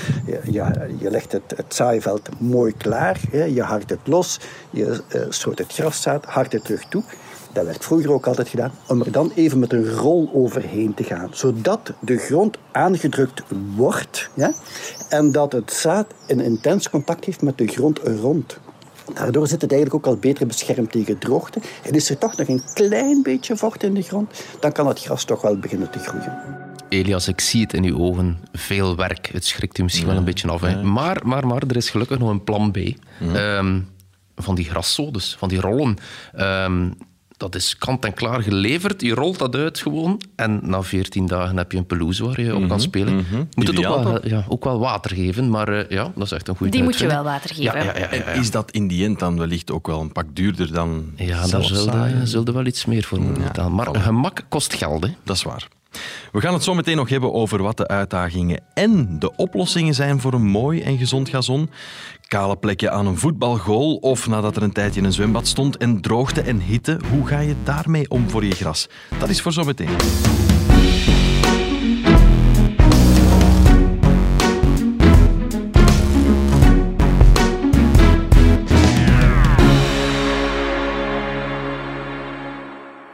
ja, 0.51 0.73
je 0.99 1.09
legt 1.09 1.31
het, 1.31 1.53
het 1.55 1.75
zaaiveld 1.75 2.29
mooi 2.39 2.73
klaar, 2.77 3.19
hè, 3.31 3.43
je 3.43 3.61
hardt 3.61 3.89
het 3.89 3.99
los, 4.03 4.39
je 4.69 5.01
uh, 5.15 5.21
stoot 5.29 5.57
het 5.57 5.73
graszaad, 5.73 6.25
hardt 6.25 6.53
het 6.53 6.63
terug 6.63 6.83
toe. 6.89 7.03
Dat 7.53 7.65
werd 7.65 7.85
vroeger 7.85 8.11
ook 8.11 8.27
altijd 8.27 8.49
gedaan, 8.49 8.71
om 8.87 9.01
er 9.01 9.11
dan 9.11 9.31
even 9.35 9.59
met 9.59 9.73
een 9.73 9.89
rol 9.89 10.29
overheen 10.33 10.93
te 10.93 11.03
gaan, 11.03 11.29
zodat 11.31 11.93
de 11.99 12.17
grond 12.17 12.57
aangedrukt 12.71 13.43
wordt 13.75 14.29
ja, 14.33 14.53
en 15.09 15.31
dat 15.31 15.51
het 15.51 15.73
zaad 15.73 16.13
een 16.27 16.39
intens 16.39 16.89
contact 16.89 17.25
heeft 17.25 17.41
met 17.41 17.57
de 17.57 17.67
grond 17.67 18.07
er 18.07 18.15
rond. 18.15 18.57
Daardoor 19.13 19.47
zit 19.47 19.61
het 19.61 19.71
eigenlijk 19.71 20.05
ook 20.05 20.13
al 20.13 20.19
beter 20.19 20.47
beschermd 20.47 20.91
tegen 20.91 21.17
droogte. 21.17 21.59
En 21.83 21.93
is 21.93 22.09
er 22.09 22.17
toch 22.17 22.37
nog 22.37 22.47
een 22.47 22.61
klein 22.73 23.23
beetje 23.23 23.57
vocht 23.57 23.83
in 23.83 23.93
de 23.93 24.01
grond, 24.01 24.43
dan 24.59 24.71
kan 24.71 24.87
het 24.87 25.01
gras 25.01 25.23
toch 25.23 25.41
wel 25.41 25.57
beginnen 25.57 25.89
te 25.89 25.99
groeien. 25.99 26.61
Elias, 26.89 27.27
ik 27.27 27.41
zie 27.41 27.61
het 27.61 27.73
in 27.73 27.83
uw 27.83 27.97
ogen. 27.97 28.39
Veel 28.51 28.95
werk. 28.95 29.29
Het 29.31 29.45
schrikt 29.45 29.77
u 29.77 29.83
misschien 29.83 30.07
wel 30.07 30.15
een 30.15 30.23
beetje 30.23 30.47
af. 30.47 30.61
Hè? 30.61 30.83
Maar, 30.83 31.21
maar, 31.23 31.47
maar, 31.47 31.63
er 31.67 31.75
is 31.75 31.89
gelukkig 31.89 32.19
nog 32.19 32.29
een 32.29 32.43
plan 32.43 32.71
B. 32.71 32.77
Ehm, 33.33 33.79
van 34.35 34.55
die 34.55 34.65
grassodes, 34.65 35.35
van 35.39 35.49
die 35.49 35.59
rollen. 35.59 35.97
Ehm, 36.33 36.89
dat 37.43 37.55
is 37.55 37.77
kant 37.77 38.05
en 38.05 38.13
klaar 38.13 38.41
geleverd. 38.41 39.01
Je 39.01 39.13
rolt 39.13 39.39
dat 39.39 39.55
uit 39.55 39.79
gewoon. 39.79 40.21
En 40.35 40.59
na 40.63 40.81
14 40.81 41.27
dagen 41.27 41.57
heb 41.57 41.71
je 41.71 41.77
een 41.77 41.85
pelouse 41.85 42.25
waar 42.25 42.41
je 42.41 42.55
op 42.55 42.67
kan 42.67 42.81
spelen. 42.81 43.25
Moet 43.53 43.67
het 43.67 43.85
ook 43.85 44.03
wel, 44.03 44.27
ja, 44.27 44.45
ook 44.47 44.63
wel 44.63 44.79
water 44.79 45.15
geven. 45.15 45.49
Maar 45.49 45.67
eh, 45.67 45.89
ja, 45.89 46.11
dat 46.15 46.25
is 46.25 46.31
echt 46.31 46.47
een 46.47 46.55
goede 46.55 46.71
Die 46.71 46.83
moet 46.83 46.97
je 46.97 47.07
wel 47.07 47.23
water 47.23 47.49
geven. 47.55 47.63
Ja, 47.63 47.75
ja, 47.75 47.83
ja, 47.83 47.97
ja, 47.99 48.15
ja. 48.15 48.23
En 48.23 48.39
is 48.39 48.51
dat 48.51 48.71
in 48.71 48.87
die 48.87 49.05
end 49.05 49.19
dan 49.19 49.37
wellicht 49.37 49.71
ook 49.71 49.87
wel 49.87 50.01
een 50.01 50.11
pak 50.11 50.25
duurder 50.33 50.73
dan 50.73 51.11
Ja, 51.15 51.47
daar 51.47 51.63
zullen 51.63 52.27
zullen 52.27 52.53
wel 52.53 52.65
iets 52.65 52.85
meer 52.85 53.03
voor 53.03 53.19
moeten 53.19 53.43
betalen. 53.43 53.75
Maar 53.75 53.95
gemak 53.95 54.45
kost 54.49 54.73
geld. 54.73 55.03
Hè. 55.03 55.09
Dat 55.23 55.35
is 55.35 55.43
waar. 55.43 55.67
We 56.31 56.41
gaan 56.41 56.53
het 56.53 56.63
zo 56.63 56.73
meteen 56.73 56.95
nog 56.95 57.09
hebben 57.09 57.33
over 57.33 57.61
wat 57.61 57.77
de 57.77 57.87
uitdagingen 57.87 58.61
en 58.73 59.19
de 59.19 59.35
oplossingen 59.35 59.93
zijn 59.93 60.19
voor 60.19 60.33
een 60.33 60.45
mooi 60.45 60.81
en 60.81 60.97
gezond 60.97 61.29
gazon. 61.29 61.69
Kale 62.27 62.55
plekken 62.55 62.91
aan 62.91 63.07
een 63.07 63.17
voetbalgoal 63.17 63.95
of 63.95 64.27
nadat 64.27 64.55
er 64.55 64.63
een 64.63 64.73
tijdje 64.73 64.99
in 64.99 65.05
een 65.05 65.13
zwembad 65.13 65.47
stond 65.47 65.77
en 65.77 66.01
droogte 66.01 66.41
en 66.41 66.59
hitte. 66.59 66.99
Hoe 67.11 67.27
ga 67.27 67.39
je 67.39 67.55
daarmee 67.63 68.09
om 68.09 68.29
voor 68.29 68.45
je 68.45 68.55
gras? 68.55 68.89
Dat 69.19 69.29
is 69.29 69.41
voor 69.41 69.53
zo 69.53 69.63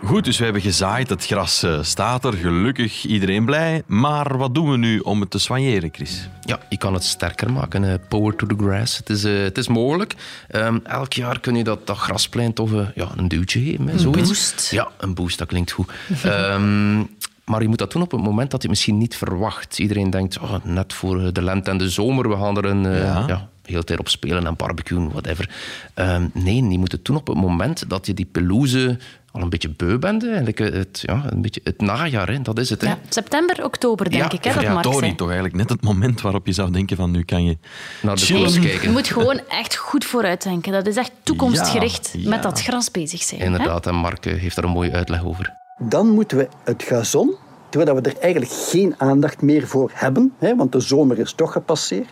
Goed, 0.04 0.24
dus 0.26 0.38
we 0.38 0.44
hebben 0.44 0.62
gezaaid. 0.62 1.10
Het 1.10 1.26
gras 1.26 1.64
eh, 1.64 1.80
staat 1.82 2.26
er. 2.26 2.34
Gelukkig, 2.34 3.06
iedereen 3.06 3.46
blij. 3.46 3.84
Maar 3.86 4.38
wat 4.38 4.56
doen 4.56 4.72
we 4.72 4.78
nu 4.78 5.00
om 5.00 5.20
het 5.22 5.30
te 5.30 5.40
soigneren, 5.40 5.90
Chris? 5.92 6.30
Ja, 6.42 6.60
je 6.70 6.78
kan 6.78 6.94
het 6.94 7.04
sterker 7.04 7.52
maken. 7.52 7.84
eh, 7.84 7.94
power 8.10 8.36
to 8.36 8.46
the 8.48 8.56
grass. 8.58 8.98
Het 8.98 9.10
is, 9.10 9.24
eh, 9.24 9.34
het 9.42 9.58
is 9.58 9.68
mogelijk. 9.68 10.16
Ehm, 10.48 10.78
elk 10.84 11.14
jaar 11.14 11.40
kun 11.40 11.56
je 11.56 11.64
dat, 11.64 11.88
dat 11.88 11.98
grasplein 11.98 12.54
toch 12.54 12.72
ja, 12.96 13.08
een 13.16 13.28
duwtje 13.28 13.60
geven. 13.62 13.88
Een 13.88 14.00
zoiets. 14.00 14.28
boost. 14.28 14.72
Ja, 14.72 14.88
een 14.98 15.14
boost, 15.14 15.38
dat 15.38 15.48
klinkt 15.48 15.72
goed. 15.72 15.92
Ehm, 16.24 16.98
maar 17.46 17.62
je 17.62 17.68
moet 17.68 17.78
dat 17.78 17.92
doen 17.92 18.02
op 18.02 18.12
het 18.12 18.22
moment 18.22 18.52
dat 18.52 18.62
je 18.62 18.68
het 18.68 18.78
misschien 18.78 18.98
niet 18.98 19.16
verwacht. 19.16 19.80
Iedereen 19.80 20.10
denkt, 20.10 20.40
oh, 20.40 20.56
net 20.64 20.94
voor 20.94 21.34
de 21.34 21.42
lente 21.42 21.70
en 21.72 21.78
de 21.78 21.90
zomer, 21.90 22.30
we 22.30 22.36
gaan 22.36 22.58
er 22.58 22.66
een... 22.66 22.86
eh, 22.86 23.00
Ja. 23.04 23.24
ja. 23.28 23.50
Heel 23.70 23.84
tijd 23.84 24.00
op 24.00 24.10
spelen 24.10 24.46
en 24.46 24.56
barbecuen, 24.56 25.10
whatever. 25.10 25.50
Ehm, 25.94 26.28
nee, 26.34 26.64
je 26.70 26.80
moet 26.80 26.92
het 26.92 27.06
doen 27.06 27.16
op 27.16 27.28
het 27.28 27.38
moment 27.38 27.90
dat 27.90 28.06
je 28.06 28.14
die 28.14 28.26
pelouse 28.32 28.98
al 29.32 29.42
een 29.42 29.50
beetje 29.50 29.70
beu 29.70 29.98
bent. 29.98 30.24
Eigenlijk 30.26 30.58
het, 30.60 31.04
ja, 31.06 31.24
een 31.30 31.42
beetje 31.42 31.62
het 31.64 31.82
najaar, 31.82 32.30
hè. 32.30 32.42
dat 32.42 32.60
is 32.60 32.70
het. 32.70 32.82
Hè. 32.82 32.88
Ja, 32.88 32.98
september, 33.10 33.64
oktober, 33.66 34.10
denk 34.10 34.32
Ja, 34.32 34.38
ik, 34.38 34.44
hè, 34.44 34.54
dat 34.54 34.64
ja, 34.64 34.82
zei. 35.00 35.16
toch 35.16 35.28
eigenlijk 35.28 35.56
net 35.56 35.70
het 35.70 35.82
moment 35.84 36.22
waarop 36.22 36.46
je 36.46 36.54
zou 36.54 36.72
denken 36.72 36.98
van 36.98 37.12
nu 37.12 37.24
kan 37.24 37.44
je 37.44 37.58
Naar 38.02 38.16
de 38.16 38.34
koers 38.34 38.54
Je 38.56 38.60
kijken. 38.62 38.92
moet 38.92 39.08
gewoon 39.08 39.40
echt 39.50 39.76
goed 39.76 40.06
vooruitdenken. 40.06 40.72
Dat 40.72 40.88
is 40.88 40.96
echt 40.96 41.12
toekomstgericht 41.24 42.10
Ja, 42.14 42.20
ja. 42.22 42.30
met 42.30 42.44
dat 42.44 42.62
gras 42.62 42.92
bezig 42.92 43.22
zijn. 43.24 43.40
hè? 43.40 43.46
Inderdaad, 43.46 43.88
en 43.88 43.96
Mark 43.96 44.26
eh, 44.26 44.40
heeft 44.40 44.56
daar 44.56 44.66
een 44.66 44.72
mooie 44.72 44.92
uitleg 44.92 45.24
over. 45.26 45.54
Dan 45.78 46.08
moeten 46.10 46.38
we 46.38 46.48
het 46.64 46.84
gazon, 46.84 47.36
terwijl 47.70 48.02
we 48.02 48.10
er 48.10 48.18
eigenlijk 48.20 48.52
geen 48.54 48.96
aandacht 48.98 49.42
meer 49.42 49.68
voor 49.68 49.92
hebben, 49.94 50.34
hè, 50.40 50.56
want 50.56 50.72
de 50.72 50.80
zomer 50.80 51.20
is 51.20 51.34
toch 51.34 51.52
gepasseerd, 51.52 52.10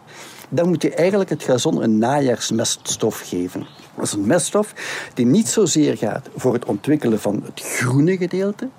dan 0.50 0.68
moet 0.68 0.82
je 0.82 0.94
eigenlijk 0.94 1.30
het 1.30 1.44
gazon 1.44 1.84
een 1.84 1.98
najaarsmeststof 1.98 3.22
geven. 3.25 3.68
Dat 3.96 4.06
is 4.06 4.12
een 4.12 4.27
meststof 4.27 4.74
die 5.13 5.25
niet 5.25 5.48
zozeer 5.48 5.98
gaat 5.98 6.30
voor 6.36 6.54
het 6.54 6.66
ontwikkelen 6.66 7.20
van 7.20 7.44
het 7.46 7.62
groene 7.62 8.18
gedeelte, 8.18 8.70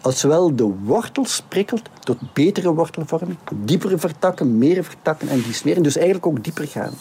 als 0.00 0.22
wel 0.22 0.56
de 0.56 0.74
wortels 0.82 1.42
prikkelt 1.48 1.82
tot 2.00 2.32
betere 2.32 2.74
wortelvorming, 2.74 3.38
diepere 3.54 3.98
vertakken, 3.98 4.58
meer 4.58 4.84
vertakken 4.84 5.28
en 5.28 5.42
die 5.42 5.52
smeren. 5.52 5.82
Dus 5.82 5.96
eigenlijk 5.96 6.26
ook 6.26 6.44
dieper 6.44 6.66
gaan. 6.66 6.92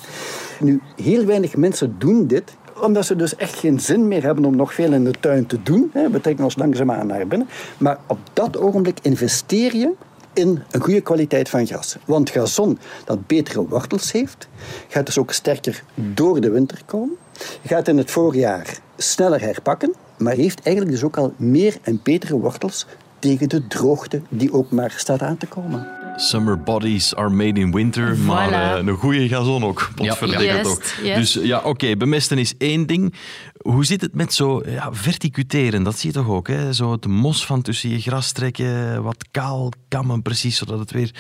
Nu, 0.59 0.81
heel 0.95 1.25
weinig 1.25 1.55
mensen 1.55 1.95
doen 1.97 2.27
dit, 2.27 2.57
omdat 2.81 3.05
ze 3.05 3.15
dus 3.15 3.35
echt 3.35 3.55
geen 3.55 3.79
zin 3.79 4.07
meer 4.07 4.23
hebben 4.23 4.45
om 4.45 4.55
nog 4.55 4.73
veel 4.73 4.93
in 4.93 5.03
de 5.03 5.13
tuin 5.19 5.45
te 5.45 5.63
doen. 5.63 5.91
We 5.93 6.21
trekken 6.21 6.43
ons 6.43 6.55
langzaamaan 6.55 7.07
naar 7.07 7.27
binnen. 7.27 7.47
Maar 7.77 7.97
op 8.07 8.19
dat 8.33 8.57
ogenblik 8.57 8.99
investeer 9.01 9.75
je 9.75 9.91
in 10.33 10.63
een 10.71 10.81
goede 10.81 11.01
kwaliteit 11.01 11.49
van 11.49 11.67
gras. 11.67 11.95
Want 12.05 12.29
gazon 12.29 12.79
dat 13.05 13.27
betere 13.27 13.67
wortels 13.67 14.11
heeft, 14.11 14.47
gaat 14.87 15.05
dus 15.05 15.17
ook 15.17 15.31
sterker 15.31 15.83
door 15.93 16.41
de 16.41 16.49
winter 16.49 16.81
komen. 16.85 17.17
Gaat 17.65 17.87
in 17.87 17.97
het 17.97 18.11
voorjaar 18.11 18.77
sneller 18.97 19.41
herpakken, 19.41 19.93
maar 20.17 20.33
heeft 20.33 20.61
eigenlijk 20.61 20.95
dus 20.95 21.05
ook 21.05 21.17
al 21.17 21.33
meer 21.37 21.77
en 21.81 21.99
betere 22.03 22.39
wortels 22.39 22.85
tegen 23.19 23.49
de 23.49 23.67
droogte 23.67 24.21
die 24.29 24.53
ook 24.53 24.71
maar 24.71 24.93
staat 24.97 25.21
aan 25.21 25.37
te 25.37 25.47
komen. 25.47 25.98
Summer 26.19 26.57
bodies 26.63 27.15
are 27.15 27.29
made 27.29 27.59
in 27.59 27.71
winter, 27.71 28.17
maar 28.17 28.49
Voilà. 28.49 28.53
eh, 28.79 28.87
een 28.87 28.95
goede 28.97 29.27
gazon 29.27 29.63
ook. 29.63 29.89
Potverdikke 29.95 30.43
Ja. 30.43 30.61
toch. 30.61 30.81
Dus 31.01 31.33
ja, 31.33 31.59
oké, 31.63 31.95
bemesten 31.97 32.37
is 32.37 32.53
één 32.57 32.87
ding. 32.87 33.13
Hoe 33.61 33.85
zit 33.85 34.01
het 34.01 34.13
met 34.15 34.33
zo 34.33 34.61
ja, 34.65 34.89
verticuteren? 34.93 35.83
Dat 35.83 35.99
zie 35.99 36.09
je 36.09 36.15
toch 36.15 36.27
ook, 36.29 36.47
hè? 36.47 36.73
Zo 36.73 36.91
het 36.91 37.05
mos 37.07 37.45
van 37.45 37.61
tussen 37.61 37.89
je 37.89 37.99
gras 38.01 38.31
trekken, 38.31 39.03
wat 39.03 39.25
kaal 39.31 39.71
kammen 39.87 40.21
precies, 40.21 40.57
zodat 40.57 40.79
het 40.79 40.91
weer 40.91 41.11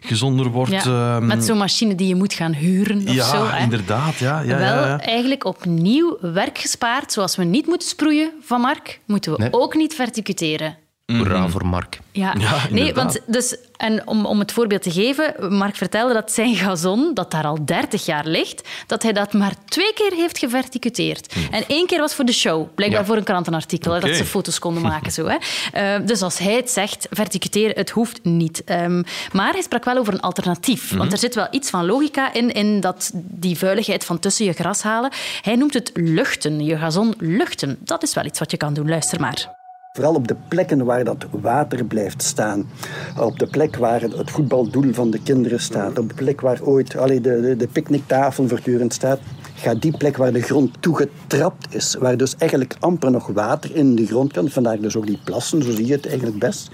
gezonder 0.00 0.46
wordt. 0.50 0.70
Ja, 0.84 1.16
Ehm, 1.16 1.26
met 1.26 1.44
zo'n 1.44 1.58
machine 1.58 1.94
die 1.94 2.08
je 2.08 2.14
moet 2.14 2.32
gaan 2.34 2.52
huren 2.54 2.96
of 3.08 3.14
ja, 3.14 3.24
zo. 3.30 3.46
Hè? 3.46 3.62
inderdaad. 3.62 4.16
Ja, 4.18 4.40
ja, 4.40 4.56
Wel 4.58 4.86
ja. 4.86 5.00
eigenlijk 5.00 5.44
opnieuw 5.44 6.18
werk 6.20 6.58
gespaard. 6.58 7.12
Zoals 7.12 7.36
we 7.36 7.44
niet 7.44 7.66
moeten 7.66 7.88
sproeien 7.88 8.30
van 8.40 8.60
Mark, 8.60 9.00
moeten 9.06 9.32
we 9.32 9.38
Nee. 9.38 9.52
ook 9.52 9.74
niet 9.74 9.94
verticuteren. 9.94 10.76
Hoera 11.12 11.48
voor 11.48 11.66
Mark. 11.66 11.98
Ja, 12.12 12.34
Ja, 12.38 12.60
nee, 12.70 12.94
want 12.94 13.20
dus, 13.26 13.56
en 13.76 14.06
om, 14.06 14.26
om 14.26 14.38
het 14.38 14.52
voorbeeld 14.52 14.82
te 14.82 14.90
geven, 14.90 15.54
Mark 15.54 15.76
vertelde 15.76 16.12
dat 16.12 16.32
zijn 16.32 16.54
gazon, 16.56 17.14
dat 17.14 17.30
daar 17.30 17.44
al 17.44 17.64
30 17.64 18.04
jaar 18.06 18.26
ligt, 18.26 18.68
dat 18.86 19.02
hij 19.02 19.12
dat 19.12 19.32
maar 19.32 19.52
twee 19.64 19.92
keer 19.94 20.12
heeft 20.12 20.38
geverticuteerd. 20.38 21.34
En 21.50 21.64
één 21.66 21.86
keer 21.86 21.98
was 21.98 22.14
voor 22.14 22.24
de 22.24 22.32
show, 22.32 22.66
blijkbaar 22.74 23.00
Ja. 23.00 23.06
voor 23.06 23.16
een 23.16 23.24
krantenartikel, 23.24 24.00
dat 24.00 24.16
ze 24.16 24.24
foto's 24.24 24.58
konden 24.58 24.82
maken. 24.92 25.12
Zo, 25.12 25.26
hè. 25.26 25.36
Eh, 25.72 26.06
dus 26.06 26.22
als 26.22 26.38
hij 26.38 26.54
het 26.54 26.70
zegt, 26.70 27.06
verticuteren, 27.10 27.74
het 27.76 27.90
hoeft 27.90 28.24
niet. 28.24 28.64
Ehm, 28.64 29.02
maar 29.32 29.52
hij 29.52 29.62
sprak 29.62 29.84
wel 29.84 29.96
over 29.96 30.12
een 30.14 30.20
alternatief, 30.20 30.92
want 30.96 31.12
er 31.12 31.18
zit 31.18 31.34
wel 31.34 31.48
iets 31.50 31.70
van 31.70 31.86
logica 31.86 32.32
in, 32.32 32.52
in 32.52 32.80
dat, 32.80 33.10
die 33.14 33.58
vuiligheid 33.58 34.04
van 34.04 34.18
tussen 34.18 34.44
je 34.44 34.52
gras 34.52 34.82
halen. 34.82 35.10
Hij 35.42 35.56
noemt 35.56 35.74
het 35.74 35.90
luchten, 35.94 36.64
je 36.64 36.76
gazon 36.78 37.14
luchten. 37.18 37.76
Dat 37.80 38.02
is 38.02 38.14
wel 38.14 38.24
iets 38.24 38.38
wat 38.38 38.50
je 38.50 38.56
kan 38.56 38.74
doen, 38.74 38.88
luister 38.88 39.20
maar. 39.20 39.57
Vooral 39.98 40.16
op 40.16 40.28
de 40.28 40.36
plekken 40.48 40.84
waar 40.84 41.04
dat 41.04 41.26
water 41.30 41.84
blijft 41.84 42.22
staan. 42.22 42.68
Op 43.16 43.38
de 43.38 43.46
plek 43.46 43.76
waar 43.76 44.00
het 44.00 44.30
voetbaldoel 44.30 44.92
van 44.92 45.10
de 45.10 45.22
kinderen 45.22 45.60
staat. 45.60 45.98
Op 45.98 46.08
de 46.08 46.14
plek 46.14 46.40
waar 46.40 46.62
ooit 46.62 46.96
allee, 46.96 47.20
de, 47.20 47.54
de, 47.56 47.68
picknicktafel 47.68 48.48
voortdurend 48.48 48.94
staat. 48.94 49.20
Ga 49.54 49.74
die 49.74 49.96
plek 49.96 50.16
waar 50.16 50.32
de 50.32 50.42
grond 50.42 50.82
toegetrapt 50.82 51.74
is. 51.74 51.96
Waar 51.98 52.16
dus 52.16 52.36
eigenlijk 52.36 52.76
amper 52.80 53.10
nog 53.10 53.26
water 53.26 53.76
in 53.76 53.94
de 53.94 54.06
grond 54.06 54.32
kan. 54.32 54.48
Vandaar 54.48 54.80
dus 54.80 54.96
ook 54.96 55.06
die 55.06 55.20
plassen, 55.24 55.62
zo 55.62 55.70
zie 55.70 55.86
je 55.86 55.92
het 55.92 56.06
eigenlijk 56.06 56.38
best. 56.38 56.70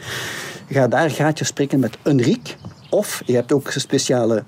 Ga 0.69 0.89
daar 0.89 1.11
gaatjes 1.11 1.53
prikken 1.53 1.81
met 1.81 1.99
een 2.03 2.23
riek. 2.23 2.57
Of 2.91 3.23
je 3.27 3.35
hebt 3.35 3.53
ook 3.53 3.71
speciale 3.71 4.43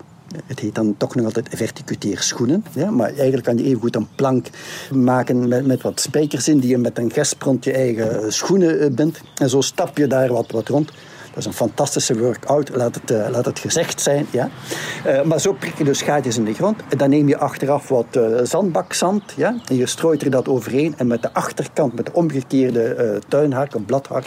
het 0.46 0.60
heet 0.60 0.74
dan 0.74 0.94
toch 0.96 1.14
nog 1.14 1.24
altijd 1.24 1.48
verticuteerschoenen. 1.50 2.64
Ja, 2.74 2.90
maar 2.90 3.08
eigenlijk 3.08 3.44
kan 3.44 3.58
je 3.58 3.64
even 3.64 3.80
goed 3.80 3.96
een 3.96 4.08
plank 4.14 4.46
maken 4.92 5.48
met, 5.48 5.66
met 5.66 5.82
wat 5.82 6.00
spijkers 6.00 6.48
in 6.48 6.58
die 6.58 6.70
je 6.70 6.78
met 6.78 6.98
een 6.98 7.12
gesp 7.12 7.42
rond 7.42 7.64
je 7.64 7.72
eigen 7.72 8.32
schoenen 8.32 8.80
eh, 8.80 8.90
bindt. 8.90 9.20
En 9.34 9.50
zo 9.50 9.60
stap 9.60 9.98
je 9.98 10.06
daar 10.06 10.32
wat, 10.32 10.50
wat 10.50 10.68
rond. 10.68 10.90
Dat 11.36 11.44
is 11.44 11.50
een 11.50 11.66
fantastische 11.66 12.18
workout, 12.18 12.70
laat 12.74 12.94
het, 12.94 13.10
eh, 13.10 13.28
laat 13.30 13.44
het 13.44 13.58
gezegd 13.58 14.00
zijn. 14.00 14.26
Ja. 14.30 14.48
Eh, 15.04 15.22
maar 15.22 15.40
zo 15.40 15.52
prik 15.52 15.78
je 15.78 15.84
dus 15.84 16.02
gaatjes 16.02 16.36
in 16.36 16.44
de 16.44 16.54
grond. 16.54 16.80
En 16.88 16.98
dan 16.98 17.10
neem 17.10 17.28
je 17.28 17.38
achteraf 17.38 17.88
wat 17.88 18.06
eh, 18.10 18.22
zandbakzand. 18.42 19.22
Ja, 19.36 19.56
en 19.68 19.76
je 19.76 19.86
strooit 19.86 20.22
er 20.22 20.30
dat 20.30 20.48
overheen. 20.48 20.94
En 20.96 21.06
met 21.06 21.22
de 21.22 21.32
achterkant, 21.32 21.94
met 21.94 22.06
de 22.06 22.12
omgekeerde 22.12 22.82
eh 22.82 23.20
tuinhak, 23.28 23.74
een 23.74 23.84
bladhak, 23.84 24.24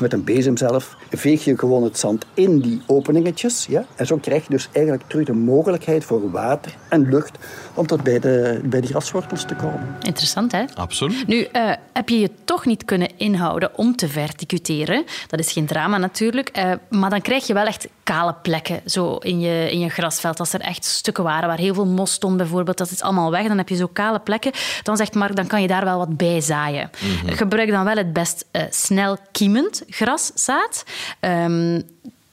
met 0.00 0.12
een 0.12 0.24
bezem 0.24 0.56
zelf, 0.56 0.96
veeg 1.10 1.44
je 1.44 1.58
gewoon 1.58 1.82
het 1.82 1.98
zand 1.98 2.24
in 2.34 2.60
die 2.60 2.82
openingetjes. 2.86 3.66
Ja. 3.68 3.84
En 3.96 4.06
zo 4.06 4.16
krijg 4.16 4.42
je 4.42 4.50
dus 4.50 4.68
eigenlijk 4.72 5.04
terug 5.08 5.26
de 5.26 5.32
mogelijkheid 5.32 6.04
voor 6.04 6.30
water 6.30 6.74
en 6.88 7.08
lucht 7.08 7.38
om 7.74 7.86
tot 7.86 8.02
bij 8.02 8.18
de, 8.18 8.60
bij 8.64 8.80
de 8.80 8.86
graswortels 8.86 9.44
te 9.44 9.54
komen. 9.54 9.96
Interessant, 10.00 10.52
hè? 10.52 10.64
Absoluut. 10.74 11.26
Nu, 11.26 11.42
eh, 11.42 11.72
heb 11.92 12.08
je 12.08 12.20
je 12.20 12.30
toch 12.44 12.66
niet 12.66 12.84
kunnen 12.84 13.10
inhouden 13.16 13.78
om 13.78 13.96
te 13.96 14.08
verticuteren. 14.08 15.04
Dat 15.26 15.40
is 15.40 15.52
geen 15.52 15.66
drama 15.66 15.98
natuurlijk. 15.98 16.47
Eh, 16.48 16.72
maar 16.90 17.10
dan 17.10 17.20
krijg 17.20 17.46
je 17.46 17.54
wel 17.54 17.66
echt 17.66 17.88
kale 18.02 18.34
plekken 18.42 18.80
zo 18.86 19.16
in 19.16 19.40
je, 19.40 19.70
in 19.70 19.78
je 19.78 19.88
grasveld. 19.88 20.40
Als 20.40 20.52
er 20.52 20.60
echt 20.60 20.84
stukken 20.84 21.24
waren 21.24 21.48
waar 21.48 21.58
heel 21.58 21.74
veel 21.74 21.86
mos 21.86 22.12
stond 22.12 22.36
bijvoorbeeld, 22.36 22.78
dat 22.78 22.90
is 22.90 23.02
allemaal 23.02 23.30
weg. 23.30 23.46
Dan 23.46 23.58
heb 23.58 23.68
je 23.68 23.76
zo 23.76 23.86
kale 23.92 24.18
plekken. 24.18 24.52
Dan 24.82 24.96
zegt 24.96 25.14
Mark, 25.14 25.36
dan 25.36 25.46
kan 25.46 25.62
je 25.62 25.68
daar 25.68 25.84
wel 25.84 25.98
wat 25.98 26.16
bij 26.16 26.40
zaaien. 26.40 26.90
Gebruik 27.26 27.70
dan 27.70 27.84
wel 27.84 27.96
het 27.96 28.12
best 28.12 28.46
eh, 28.50 28.62
snel 28.70 29.16
kiemend 29.32 29.82
graszaad. 29.88 30.84
Ehm, 31.20 31.80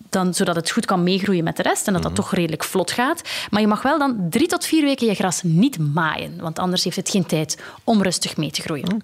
dan, 0.10 0.34
zodat 0.34 0.56
het 0.56 0.72
goed 0.72 0.86
kan 0.86 1.04
meegroeien 1.04 1.44
met 1.44 1.58
de 1.58 1.64
rest 1.64 1.88
en 1.88 1.94
dat 1.94 2.04
dat 2.04 2.16
toch 2.16 2.34
redelijk 2.34 2.64
vlot 2.64 2.92
gaat. 2.92 3.22
Maar 3.50 3.62
je 3.62 3.68
mag 3.68 3.82
wel 3.82 4.00
dan 4.00 4.28
drie 4.30 4.48
tot 4.48 4.66
vier 4.66 4.84
weken 4.84 5.08
je 5.08 5.14
gras 5.14 5.42
niet 5.44 5.94
maaien, 5.94 6.42
want 6.42 6.60
anders 6.60 6.84
heeft 6.84 6.96
het 6.96 7.10
geen 7.10 7.26
tijd 7.26 7.64
om 7.84 8.02
rustig 8.02 8.38
mee 8.38 8.52
te 8.52 8.62
groeien. 8.62 9.04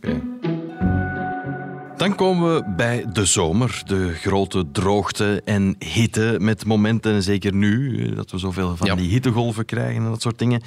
Dan 2.02 2.16
komen 2.16 2.56
we 2.56 2.64
bij 2.76 3.06
de 3.14 3.26
zomer, 3.26 3.82
de 3.86 4.14
grote 4.14 4.66
droogte 4.72 5.42
en 5.46 5.76
hitte 5.80 6.36
met 6.40 6.66
momenten, 6.66 7.14
en 7.14 7.24
zeker 7.24 7.54
nu, 7.54 8.04
eh, 8.06 8.16
dat 8.16 8.32
we 8.32 8.38
zoveel 8.38 8.76
van 8.78 8.88
Ja. 8.88 8.96
die 8.96 9.10
hittegolven 9.10 9.66
krijgen 9.66 10.04
en 10.04 10.10
dat 10.10 10.22
soort 10.22 10.40
dingen. 10.40 10.62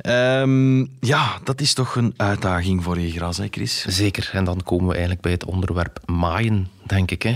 Ehm, 0.00 0.78
ja, 1.00 1.38
dat 1.44 1.60
is 1.60 1.74
toch 1.74 1.96
een 1.96 2.14
uitdaging 2.16 2.82
voor 2.82 3.00
je 3.00 3.10
gras, 3.10 3.36
hè 3.36 3.46
Chris? 3.50 3.84
Zeker. 3.88 4.30
En 4.32 4.44
dan 4.44 4.62
komen 4.62 4.86
we 4.86 4.92
eigenlijk 4.92 5.22
bij 5.22 5.32
het 5.32 5.44
onderwerp 5.44 6.00
maaien, 6.06 6.68
denk 6.86 7.10
ik. 7.10 7.22
Hè. 7.22 7.34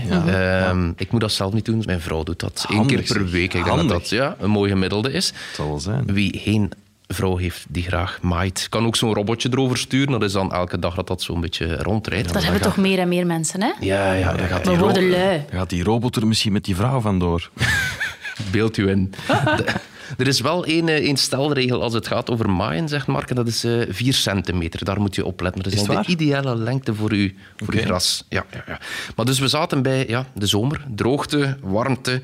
Ehm, 0.67 0.91
Ik 0.95 1.11
moet 1.11 1.21
dat 1.21 1.31
zelf 1.31 1.53
niet 1.53 1.65
doen, 1.65 1.83
mijn 1.85 2.01
vrouw 2.01 2.23
doet 2.23 2.39
dat. 2.39 2.65
Eén 2.69 2.75
Handig, 2.75 3.05
keer 3.05 3.17
per 3.17 3.29
week. 3.29 3.53
Ik 3.53 3.63
denk 3.63 3.77
dat 3.77 3.89
dat 3.89 4.09
ja, 4.09 4.35
een 4.39 4.49
mooi 4.49 4.69
gemiddelde 4.71 5.11
is. 5.11 5.27
Het 5.27 5.35
zal 5.55 5.67
wel 5.67 5.79
zijn. 5.79 6.13
Wie 6.13 6.39
geen 6.39 6.71
vrouw 7.13 7.37
heeft 7.37 7.65
die 7.69 7.83
graag 7.83 8.19
maait, 8.21 8.67
kan 8.69 8.85
ook 8.85 8.95
zo'n 8.95 9.13
robotje 9.13 9.49
erover 9.51 9.77
sturen. 9.77 10.11
Dat 10.11 10.23
is 10.23 10.31
dan 10.31 10.53
elke 10.53 10.79
dag 10.79 10.95
dat 10.95 11.07
dat 11.07 11.21
zo'n 11.21 11.41
beetje 11.41 11.75
rondrijdt. 11.75 12.33
Dat 12.33 12.43
hebben 12.43 12.61
toch 12.61 12.77
meer 12.77 12.99
en 12.99 13.07
meer 13.07 13.25
mensen, 13.25 13.61
hè? 13.61 13.71
Ja, 13.79 14.13
ja, 14.13 14.33
dat 14.33 14.47
gaat 14.47 14.65
We 14.65 14.77
worden 14.77 15.09
lui. 15.09 15.43
Dan 15.49 15.59
gaat 15.59 15.69
die 15.69 15.83
robot 15.83 16.15
er 16.15 16.27
misschien 16.27 16.51
met 16.51 16.65
die 16.65 16.75
vrouw 16.75 16.99
vandoor. 16.99 17.49
beeld 18.51 18.77
u 18.77 18.89
in. 18.89 19.13
Er 20.17 20.27
is 20.27 20.39
wel 20.39 20.65
één, 20.65 20.89
eh, 20.89 20.95
één 20.95 21.17
stelregel 21.17 21.81
als 21.81 21.93
het 21.93 22.07
gaat 22.07 22.29
over 22.29 22.49
maaien, 22.49 22.89
zegt 22.89 23.07
Mark. 23.07 23.29
en 23.29 23.35
Dat 23.35 23.47
is 23.47 23.63
eh 23.63 23.81
4 23.89 24.13
centimeter. 24.13 24.85
Daar 24.85 25.01
moet 25.01 25.15
je 25.15 25.25
op 25.25 25.41
letten. 25.41 25.63
Dat 25.63 25.73
is, 25.73 25.83
de 25.83 26.03
ideale 26.05 26.55
lengte 26.55 26.95
voor, 26.95 27.13
u, 27.13 27.35
voor 27.57 27.73
uw 27.73 27.79
Oké. 27.79 27.87
gras. 27.87 28.25
Ja, 28.29 28.45
ja, 28.51 28.63
ja. 28.67 28.79
Maar 29.15 29.25
dus 29.25 29.39
we 29.39 29.47
zaten 29.47 29.81
bij 29.81 30.07
ja, 30.07 30.25
de 30.33 30.45
zomer. 30.45 30.85
Droogte, 30.95 31.57
warmte. 31.61 32.21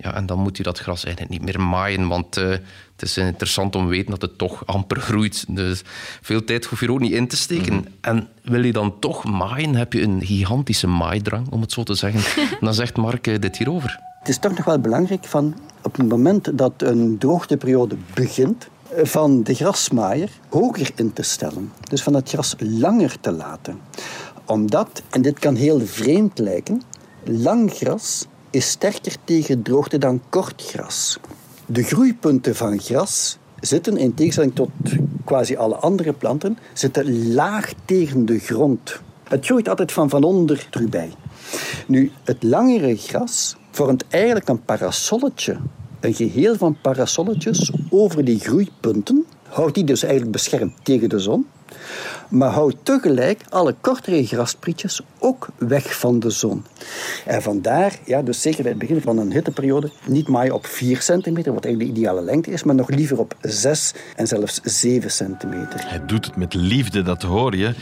Ja, 0.00 0.14
en 0.14 0.26
dan 0.26 0.38
moet 0.38 0.58
u 0.58 0.62
dat 0.62 0.78
gras 0.78 1.04
eigenlijk 1.04 1.34
niet 1.34 1.44
meer 1.44 1.60
maaien, 1.60 2.08
want 2.08 2.38
uh, 2.38 2.48
het 2.48 3.02
is 3.02 3.16
interessant 3.16 3.76
om 3.76 3.84
te 3.84 3.90
weten 3.90 4.10
dat 4.10 4.22
het 4.22 4.38
toch 4.38 4.66
amper 4.66 5.00
groeit. 5.00 5.44
Dus 5.48 5.82
veel 6.20 6.44
tijd 6.44 6.64
hoef 6.64 6.80
je 6.80 6.86
er 6.86 6.92
ook 6.92 7.00
niet 7.00 7.12
in 7.12 7.28
te 7.28 7.36
steken. 7.36 7.74
Mm. 7.74 7.84
En 8.00 8.28
wil 8.42 8.64
je 8.64 8.72
dan 8.72 8.98
toch 8.98 9.24
maaien, 9.24 9.74
heb 9.74 9.92
je 9.92 10.02
een 10.02 10.24
gigantische 10.24 10.86
maaidrang, 10.86 11.50
om 11.50 11.60
het 11.60 11.72
zo 11.72 11.82
te 11.82 11.94
zeggen. 11.94 12.44
dan 12.66 12.74
zegt 12.74 12.96
Mark 12.96 13.26
uh, 13.26 13.38
dit 13.38 13.56
hierover. 13.56 13.98
Het 14.18 14.28
is 14.28 14.38
toch 14.38 14.56
nog 14.56 14.64
wel 14.64 14.78
belangrijk 14.78 15.24
van 15.24 15.56
op 15.82 15.96
het 15.96 16.08
moment 16.08 16.58
dat 16.58 16.72
een 16.76 17.18
droogteperiode 17.18 17.96
begint, 18.14 18.68
van 19.02 19.42
de 19.42 19.54
grasmaaier 19.54 20.30
hoger 20.48 20.90
in 20.94 21.12
te 21.12 21.22
stellen. 21.22 21.72
Dus 21.90 22.02
van 22.02 22.14
het 22.14 22.28
gras 22.28 22.54
langer 22.58 23.20
te 23.20 23.32
laten. 23.32 23.80
Omdat, 24.44 25.02
en 25.10 25.22
dit 25.22 25.38
kan 25.38 25.54
heel 25.54 25.80
vreemd 25.80 26.38
lijken, 26.38 26.82
lang 27.24 27.72
gras 27.72 28.26
is 28.50 28.70
sterker 28.70 29.16
tegen 29.24 29.62
droogte 29.62 29.98
dan 29.98 30.22
kort 30.28 30.62
gras. 30.62 31.18
De 31.66 31.82
groeipunten 31.82 32.56
van 32.56 32.80
gras 32.80 33.38
zitten, 33.60 33.96
in 33.96 34.14
tegenstelling 34.14 34.54
tot 34.54 34.70
quasi 35.24 35.56
alle 35.56 35.74
andere 35.74 36.12
planten, 36.12 36.58
zitten 36.72 37.32
laag 37.32 37.72
tegen 37.84 38.26
de 38.26 38.38
grond. 38.38 39.00
Het 39.24 39.46
groeit 39.46 39.68
altijd 39.68 39.92
van 39.92 40.08
van 40.08 40.24
onder 40.24 40.66
terug 40.70 40.88
bij. 40.88 41.12
Nu, 41.86 42.12
het 42.24 42.42
langere 42.42 42.96
gras 42.96 43.56
vormt 43.70 44.04
eigenlijk 44.08 44.48
een 44.48 44.62
parasolletje 44.64 45.56
een 46.00 46.14
geheel 46.14 46.56
van 46.56 46.76
parasolletjes 46.80 47.72
over 47.90 48.24
die 48.24 48.38
groeipunten. 48.38 49.26
Houdt 49.48 49.74
die 49.74 49.84
dus 49.84 50.02
eigenlijk 50.02 50.32
beschermd 50.32 50.72
tegen 50.82 51.08
de 51.08 51.18
zon. 51.18 51.46
Maar 52.28 52.50
houdt 52.50 52.76
tegelijk 52.82 53.42
alle 53.48 53.74
kortere 53.80 54.26
grasprietjes 54.26 55.00
ook 55.18 55.48
weg 55.58 55.98
van 55.98 56.20
de 56.20 56.30
zon. 56.30 56.64
En 57.26 57.42
vandaar, 57.42 57.98
ja, 58.04 58.22
dus 58.22 58.42
zeker 58.42 58.62
bij 58.62 58.70
het 58.70 58.80
begin 58.80 59.00
van 59.00 59.18
een 59.18 59.32
hitteperiode, 59.32 59.90
niet 60.06 60.28
maaien 60.28 60.54
op 60.54 60.66
4 60.66 61.02
centimeter, 61.02 61.52
wat 61.52 61.64
eigenlijk 61.64 61.94
de 61.94 62.00
ideale 62.00 62.22
lengte 62.22 62.50
is, 62.50 62.62
maar 62.62 62.74
nog 62.74 62.88
liever 62.88 63.18
op 63.18 63.36
6 63.40 63.94
en 64.16 64.26
zelfs 64.26 64.60
7 64.62 65.10
centimeter. 65.10 65.88
Hij 65.88 66.06
doet 66.06 66.24
het 66.24 66.36
met 66.36 66.54
liefde, 66.54 67.02
dat 67.02 67.22
hoor 67.22 67.56
je. 67.56 67.74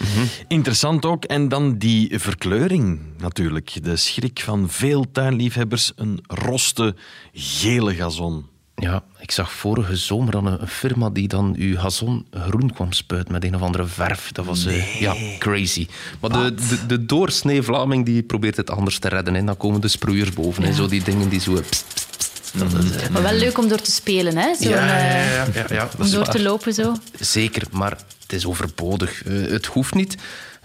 Interessant 0.48 1.04
ook. 1.04 1.24
En 1.24 1.48
dan 1.48 1.78
die 1.78 2.18
verkleuring 2.18 3.00
natuurlijk. 3.18 3.84
De 3.84 3.96
schrik 3.96 4.40
van 4.40 4.68
veel 4.68 5.04
tuinliefhebbers, 5.12 5.92
een 5.96 6.24
roste 6.26 6.94
gele 7.32 7.94
gazon. 7.94 8.46
Ja, 8.78 9.02
ik 9.18 9.30
zag 9.30 9.52
vorige 9.52 9.96
zomer 9.96 10.32
dan 10.32 10.46
een 10.46 10.68
firma 10.68 11.10
die 11.10 11.28
dan 11.28 11.54
uw 11.58 11.76
gazon 11.76 12.26
groen 12.30 12.72
kwam 12.72 12.92
spuiten 12.92 13.32
met 13.32 13.44
een 13.44 13.54
of 13.54 13.60
andere 13.60 13.86
verf. 13.86 14.32
Dat 14.32 14.44
was 14.44 14.66
uh, 14.66 15.00
ja, 15.00 15.14
crazy. 15.38 15.86
Maar 16.20 16.30
de, 16.30 16.54
de, 16.54 16.86
de, 16.86 17.06
doorsnee 17.06 17.62
Vlaming 17.62 18.04
die 18.04 18.22
probeert 18.22 18.56
het 18.56 18.70
anders 18.70 18.98
te 18.98 19.08
redden. 19.08 19.36
En 19.36 19.46
dan 19.46 19.56
komen 19.56 19.80
de 19.80 19.88
sproeiers 19.88 20.30
boven. 20.30 20.64
en 20.64 20.74
Zo 20.74 20.86
die 20.86 21.02
dingen 21.02 21.28
die 21.28 21.40
zo... 21.40 21.52
Pst, 21.68 21.84
pst, 22.16 22.52
dat 22.58 22.72
is, 22.84 23.02
uh, 23.02 23.08
maar 23.08 23.22
wel 23.22 23.32
leuk 23.32 23.58
om 23.58 23.68
door 23.68 23.80
te 23.80 23.90
spelen, 23.90 24.36
hè? 24.36 24.54
Zo 24.54 24.68
ja, 24.68 24.86
ja, 24.86 24.98
ja, 24.98 25.46
ja, 25.54 25.64
ja, 25.68 25.88
om 25.98 26.10
door 26.10 26.28
te 26.28 26.42
lopen 26.42 26.74
zo. 26.74 26.96
Zeker, 27.20 27.62
maar 27.70 27.90
het 28.22 28.32
is 28.32 28.46
overbodig. 28.46 29.24
Uh, 29.26 29.50
het 29.50 29.66
hoeft 29.66 29.94
niet. 29.94 30.16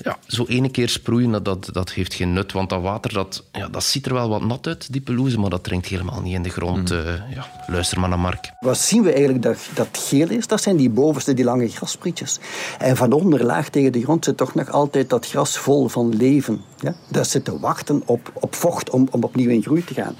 Ja, 0.03 0.17
zo 0.27 0.45
ene 0.45 0.69
keer 0.69 0.89
sproeien, 0.89 1.43
dat, 1.43 1.69
dat 1.71 1.91
heeft 1.91 2.13
geen 2.13 2.33
nut. 2.33 2.51
Want 2.51 2.69
dat 2.69 2.81
water, 2.81 3.13
dat, 3.13 3.43
ja, 3.51 3.67
dat 3.67 3.83
ziet 3.83 4.05
er 4.05 4.13
wel 4.13 4.29
wat 4.29 4.45
nat 4.45 4.67
uit, 4.67 4.91
die 4.91 5.01
pelouse, 5.01 5.39
maar 5.39 5.49
dat 5.49 5.63
dringt 5.63 5.87
helemaal 5.87 6.21
niet 6.21 6.33
in 6.33 6.43
de 6.43 6.49
grond. 6.49 6.89
Mm. 6.89 6.97
Uh, 6.97 7.05
ja, 7.33 7.51
luister 7.67 7.99
maar 7.99 8.09
naar 8.09 8.19
Mark. 8.19 8.51
Wat 8.59 8.77
zien 8.77 9.03
we 9.03 9.11
eigenlijk 9.11 9.43
dat, 9.43 9.69
dat 9.73 9.87
geel 9.91 10.29
is? 10.29 10.47
Dat 10.47 10.61
zijn 10.61 10.75
die 10.75 10.89
bovenste, 10.89 11.33
die 11.33 11.45
lange 11.45 11.67
grasprietjes. 11.67 12.39
En 12.79 12.97
van 12.97 13.11
onder, 13.11 13.45
laag 13.45 13.69
tegen 13.69 13.91
de 13.91 14.01
grond, 14.01 14.25
zit 14.25 14.37
toch 14.37 14.55
nog 14.55 14.71
altijd 14.71 15.09
dat 15.09 15.27
gras 15.27 15.57
vol 15.57 15.87
van 15.87 16.15
leven. 16.15 16.61
Ja? 16.79 16.95
Dat 17.09 17.27
zit 17.27 17.45
te 17.45 17.59
wachten 17.59 18.01
op, 18.05 18.31
op 18.33 18.55
vocht 18.55 18.89
om, 18.89 19.07
om 19.11 19.23
opnieuw 19.23 19.49
in 19.49 19.61
groei 19.61 19.83
te 19.83 19.93
gaan. 19.93 20.15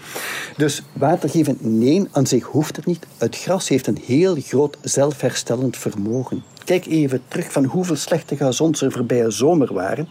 Dus 0.58 0.82
water 0.94 1.30
geven, 1.30 1.58
nee, 1.60 2.08
aan 2.12 2.28
zich 2.28 2.44
hoeft 2.44 2.76
het 2.76 2.86
niet. 2.86 3.06
Het 3.18 3.38
gras 3.38 3.70
heeft 3.70 3.88
een 3.88 4.02
heel 4.06 4.36
groot 4.40 4.78
zelfherstellend 4.82 5.78
vermogen. 5.78 6.44
Kijk 6.64 6.86
even 6.86 7.22
terug 7.28 7.52
van 7.52 7.64
hoeveel 7.64 7.96
slechte 7.96 8.38
gazons 8.38 8.82
er 8.82 8.92
voorbije 8.92 9.32
zomer 9.32 9.74
waren. 9.74 10.10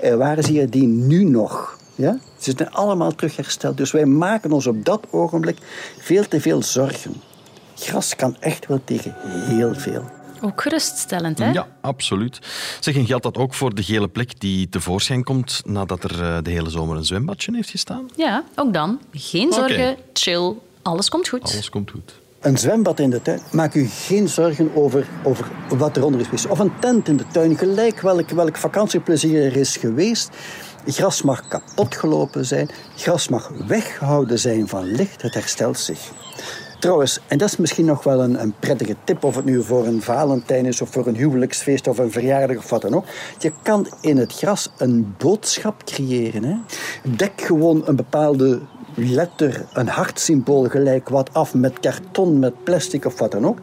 Er 0.00 0.18
waren 0.18 0.44
ze 0.44 0.68
die 0.68 0.86
nu 0.86 1.24
nog. 1.24 1.78
Ja? 1.94 2.18
Ze 2.38 2.52
zijn 2.56 2.70
allemaal 2.70 3.14
terug 3.14 3.36
hersteld. 3.36 3.76
Dus 3.76 3.90
wij 3.90 4.06
maken 4.06 4.52
ons 4.52 4.66
op 4.66 4.84
dat 4.84 5.06
ogenblik 5.10 5.58
veel 5.98 6.28
te 6.28 6.40
veel 6.40 6.62
zorgen. 6.62 7.14
Gras 7.74 8.16
kan 8.16 8.36
echt 8.40 8.66
wel 8.66 8.80
tegen 8.84 9.14
heel 9.46 9.74
veel. 9.74 10.04
Ook 10.44 10.62
geruststellend, 10.62 11.38
hè? 11.38 11.50
Ja, 11.50 11.68
absoluut. 11.80 12.38
Zeg, 12.80 12.94
en 12.94 13.06
geldt 13.06 13.22
dat 13.22 13.36
ook 13.36 13.54
voor 13.54 13.74
de 13.74 13.82
gele 13.82 14.08
plek 14.08 14.40
die 14.40 14.68
tevoorschijn 14.68 15.24
komt 15.24 15.62
nadat 15.64 16.04
er 16.04 16.22
eh, 16.22 16.38
de 16.42 16.50
hele 16.50 16.70
zomer 16.70 16.96
een 16.96 17.04
zwembadje 17.04 17.54
heeft 17.54 17.70
gestaan? 17.70 18.08
Ja, 18.16 18.44
ook 18.54 18.72
dan. 18.72 19.00
Geen 19.12 19.52
zorgen, 19.52 19.96
chill, 20.12 20.52
alles 20.82 21.08
komt 21.08 21.28
goed. 21.28 21.42
Alles 21.42 21.68
komt 21.68 21.90
goed. 21.90 22.14
Een 22.42 22.58
zwembad 22.58 22.98
in 22.98 23.10
de 23.10 23.22
tuin, 23.22 23.40
maak 23.52 23.74
u 23.74 23.86
geen 23.86 24.28
zorgen 24.28 24.70
over, 24.74 25.06
over 25.24 25.50
wat 25.76 25.96
eronder 25.96 26.20
is 26.20 26.26
geweest. 26.26 26.46
Of 26.46 26.58
een 26.58 26.72
tent 26.80 27.08
in 27.08 27.16
de 27.16 27.26
tuin, 27.32 27.58
gelijk 27.58 28.00
welk, 28.00 28.30
welk 28.30 28.56
vakantieplezier 28.56 29.44
er 29.44 29.56
is 29.56 29.76
geweest. 29.76 30.30
Gras 30.86 31.22
mag 31.22 31.48
kapot 31.48 31.96
gelopen 31.96 32.44
zijn, 32.44 32.70
gras 32.96 33.28
mag 33.28 33.52
weggehouden 33.66 34.38
zijn 34.38 34.68
van 34.68 34.84
licht, 34.84 35.22
het 35.22 35.34
herstelt 35.34 35.78
zich. 35.78 36.10
Trouwens, 36.78 37.20
en 37.28 37.38
dat 37.38 37.48
is 37.48 37.56
misschien 37.56 37.84
nog 37.84 38.04
wel 38.04 38.22
een, 38.22 38.40
een, 38.40 38.54
prettige 38.58 38.96
tip, 39.04 39.24
of 39.24 39.36
het 39.36 39.44
nu 39.44 39.62
voor 39.62 39.86
een 39.86 40.02
Valentijn 40.02 40.66
is, 40.66 40.80
of 40.80 40.90
voor 40.90 41.06
een 41.06 41.16
huwelijksfeest, 41.16 41.88
of 41.88 41.98
een 41.98 42.12
verjaardag, 42.12 42.56
of 42.56 42.70
wat 42.70 42.82
dan 42.82 42.94
ook. 42.94 43.04
Je 43.38 43.52
kan 43.62 43.86
in 44.00 44.16
het 44.16 44.32
gras 44.32 44.70
een 44.78 45.14
boodschap 45.18 45.84
creëren. 45.84 46.44
Hè? 46.44 46.56
Dek 47.16 47.40
gewoon 47.40 47.82
een 47.84 47.96
bepaalde 47.96 48.60
letter, 48.94 49.64
een 49.72 49.88
hartsymbool 49.88 50.64
gelijk 50.64 51.08
wat 51.08 51.34
af 51.34 51.54
met 51.54 51.80
karton, 51.80 52.38
met 52.38 52.64
plastic 52.64 53.04
of 53.04 53.18
wat 53.18 53.30
dan 53.30 53.46
ook. 53.46 53.58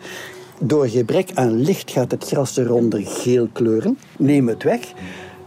Door 0.60 0.88
gebrek 0.88 1.32
aan 1.34 1.62
licht 1.62 1.92
gaat 1.92 2.12
het 2.12 2.28
gras 2.28 2.58
eronder 2.58 3.02
geel 3.06 3.48
kleuren. 3.54 3.98
Neem 4.18 4.48
het 4.48 4.64
weg. 4.64 4.80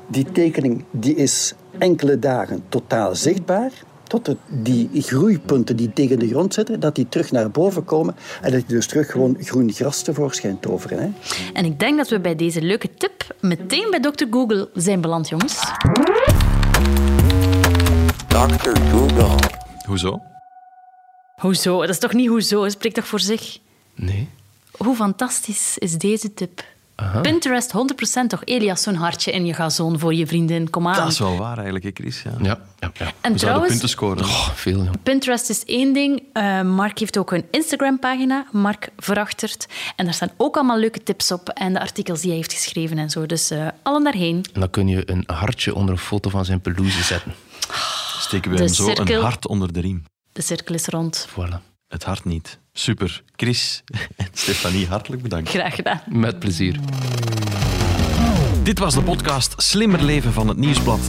Die 0.07 0.33
tekening 0.33 0.85
die 0.91 1.15
is 1.15 1.55
enkele 1.79 2.19
dagen 2.19 2.63
totaal 2.69 3.15
zichtbaar. 3.15 3.71
Tot 4.03 4.27
het, 4.27 4.37
die 4.49 4.89
groeipunten 4.93 5.77
die 5.77 5.93
tegen 5.93 6.19
de 6.19 6.29
grond 6.29 6.55
zitten, 6.55 6.81
dat 6.81 6.95
die 6.95 7.09
terug 7.09 7.33
naar 7.33 7.51
boven 7.51 7.85
komen. 7.85 8.15
En 8.43 8.53
dat 8.53 8.61
je 8.67 8.75
dus 8.75 8.87
terug 8.87 9.11
gewoon 9.11 9.37
groen 9.41 9.73
gras 9.73 10.03
tevoorschijn 10.03 10.61
toveren. 10.61 10.99
Hè. 10.99 11.09
En 11.53 11.65
ik 11.65 11.79
denk 11.79 11.97
dat 11.97 12.09
we 12.09 12.21
bij 12.21 12.37
deze 12.37 12.63
leuke 12.63 12.89
tip 12.95 13.35
meteen 13.41 13.87
bij 13.91 14.01
Dr. 14.01 14.25
Google 14.31 14.71
zijn 14.75 15.01
beland, 15.01 15.29
jongens. 15.29 15.61
Dr. 18.29 18.81
Google. 18.91 19.62
Hoezo? 19.87 20.23
Hoezo? 21.37 21.81
Dat 21.81 21.89
is 21.89 21.99
toch 21.99 22.13
niet 22.13 22.29
hoezo? 22.29 22.63
Het 22.63 22.73
spreekt 22.73 22.95
toch 22.95 23.07
voor 23.07 23.21
zich? 23.21 23.59
Nee. 23.95 24.29
Hoe 24.77 24.97
fantastisch 24.97 25.79
is 25.79 25.93
deze 25.93 26.35
tip? 26.35 26.65
Aha. 26.95 27.21
Pinterest 27.21 27.73
100% 27.73 28.27
toch? 28.27 28.45
Elias, 28.45 28.83
zo'n 28.83 28.95
hartje 28.95 29.33
in 29.33 29.47
je 29.47 29.55
gazon 29.55 29.99
voor 29.99 30.15
je 30.15 30.27
vriendin. 30.27 30.71
Kom 30.71 30.89
aan. 30.89 30.95
Dat 30.97 31.13
is 31.13 31.19
wel 31.19 31.37
waar 31.37 31.55
eigenlijk, 31.57 31.91
Chris. 31.95 32.23
Ja. 32.23 32.31
Ja, 32.43 32.61
ja, 32.79 32.91
ja. 32.95 33.13
En 33.21 33.33
We 33.33 33.39
trouwens, 33.39 33.71
punten 33.71 33.89
scoren. 33.89 34.25
Oh, 34.25 34.49
veel, 34.49 34.83
ja. 34.83 34.91
Pinterest 35.03 35.51
is 35.51 35.65
één 35.65 35.93
ding. 35.93 36.23
Uh, 36.33 36.63
Mark 36.63 36.99
heeft 36.99 37.19
ook 37.19 37.33
een 37.33 37.45
Instagram-pagina, 37.51 38.47
Mark 38.53 38.89
Verachtert. 38.99 39.67
En 39.97 40.05
daar 40.05 40.15
staan 40.15 40.31
ook 40.37 40.57
allemaal 40.57 40.79
leuke 40.79 41.03
tips 41.03 41.33
op 41.33 41.49
en 41.49 41.73
de 41.73 41.81
artikels 41.81 42.21
die 42.21 42.29
hij 42.29 42.39
heeft 42.39 42.53
geschreven 42.53 42.99
en 42.99 43.11
zo. 43.11 43.27
Dus 43.27 43.53
uh, 43.53 43.69
allen 43.83 44.05
daarheen. 44.05 44.45
En 44.53 44.61
dan 44.61 44.71
kun 44.71 44.89
je 44.89 45.11
een 45.11 45.25
hartje 45.27 45.75
onder 45.75 45.95
een 45.95 46.01
foto 46.01 46.31
van 46.31 46.45
zijn 46.45 46.61
pelouse 46.61 47.03
zetten. 47.03 47.35
Steken 48.23 48.51
we 48.51 48.57
hem 48.57 48.69
zo 48.69 48.93
een 48.95 49.21
hart 49.21 49.47
onder 49.47 49.73
de 49.73 49.81
riem. 49.81 50.05
De 50.33 50.43
cirkel 50.43 50.75
is 50.75 50.87
rond. 50.87 51.29
Voilà. 51.31 51.71
Het 51.89 52.05
hart 52.05 52.25
niet. 52.25 52.59
Super. 52.73 53.23
Chris 53.37 53.83
en 54.17 54.29
Stefanie, 54.33 54.87
hartelijk 54.87 55.23
bedankt. 55.23 55.49
Graag 55.49 55.75
gedaan. 55.75 56.03
Met 56.09 56.39
plezier. 56.39 56.81
Dit 58.63 58.79
was 58.79 58.95
de 58.95 59.03
podcast 59.03 59.55
Slimmer 59.57 60.03
Leven 60.03 60.33
van 60.33 60.49
het 60.49 60.57
Nieuwsblad. 60.57 61.01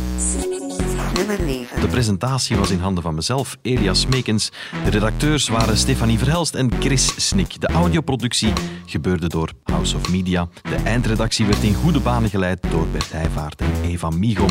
De 1.13 1.88
presentatie 1.89 2.58
was 2.58 2.69
in 2.69 2.80
handen 2.80 3.04
van 3.04 3.15
mezelf, 3.15 3.58
Elias 3.62 4.06
Meekens. 4.06 4.52
De 4.84 4.89
redacteurs 4.89 5.47
waren 5.47 5.78
Stefanie 5.78 6.17
Verhelst 6.17 6.56
en 6.56 6.71
Chris 6.80 7.28
Snik. 7.28 7.62
De 7.62 7.67
audioproductie 7.67 8.54
gebeurde 8.86 9.28
door 9.28 9.49
House 9.63 9.95
of 9.95 10.10
Media. 10.10 10.47
De 10.62 10.76
eindredactie 10.76 11.45
werd 11.45 11.63
in 11.63 11.73
goede 11.73 11.99
banen 11.99 12.30
geleid 12.30 12.65
door 12.71 12.88
Bert 12.88 13.12
Heijvaart 13.12 13.62
en 13.62 13.71
Eva 13.84 14.10
Migom. 14.10 14.49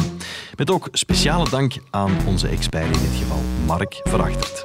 Met 0.57 0.71
ook 0.71 0.89
speciale 0.93 1.49
dank 1.49 1.75
aan 1.91 2.13
onze 2.27 2.49
expert 2.49 2.97
in 2.97 3.03
dit 3.03 3.19
geval, 3.19 3.41
Mark 3.67 4.01
Verachtert. 4.05 4.63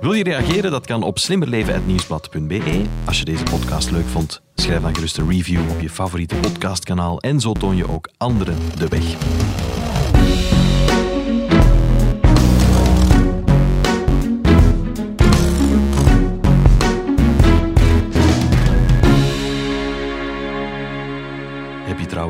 Wil 0.00 0.12
je 0.12 0.24
reageren? 0.24 0.70
Dat 0.70 0.86
kan 0.86 1.02
op 1.02 1.18
slimmerleven.nieuwsblad.be. 1.18 2.82
Als 3.04 3.18
je 3.18 3.24
deze 3.24 3.44
podcast 3.44 3.90
leuk 3.90 4.06
vond, 4.06 4.42
schrijf 4.54 4.82
dan 4.82 4.94
gerust 4.94 5.18
een 5.18 5.30
review 5.30 5.70
op 5.70 5.80
je 5.80 5.90
favoriete 5.90 6.34
podcastkanaal 6.34 7.20
en 7.20 7.40
zo 7.40 7.52
toon 7.52 7.76
je 7.76 7.88
ook 7.88 8.08
anderen 8.16 8.56
de 8.78 8.88
weg. 8.88 9.16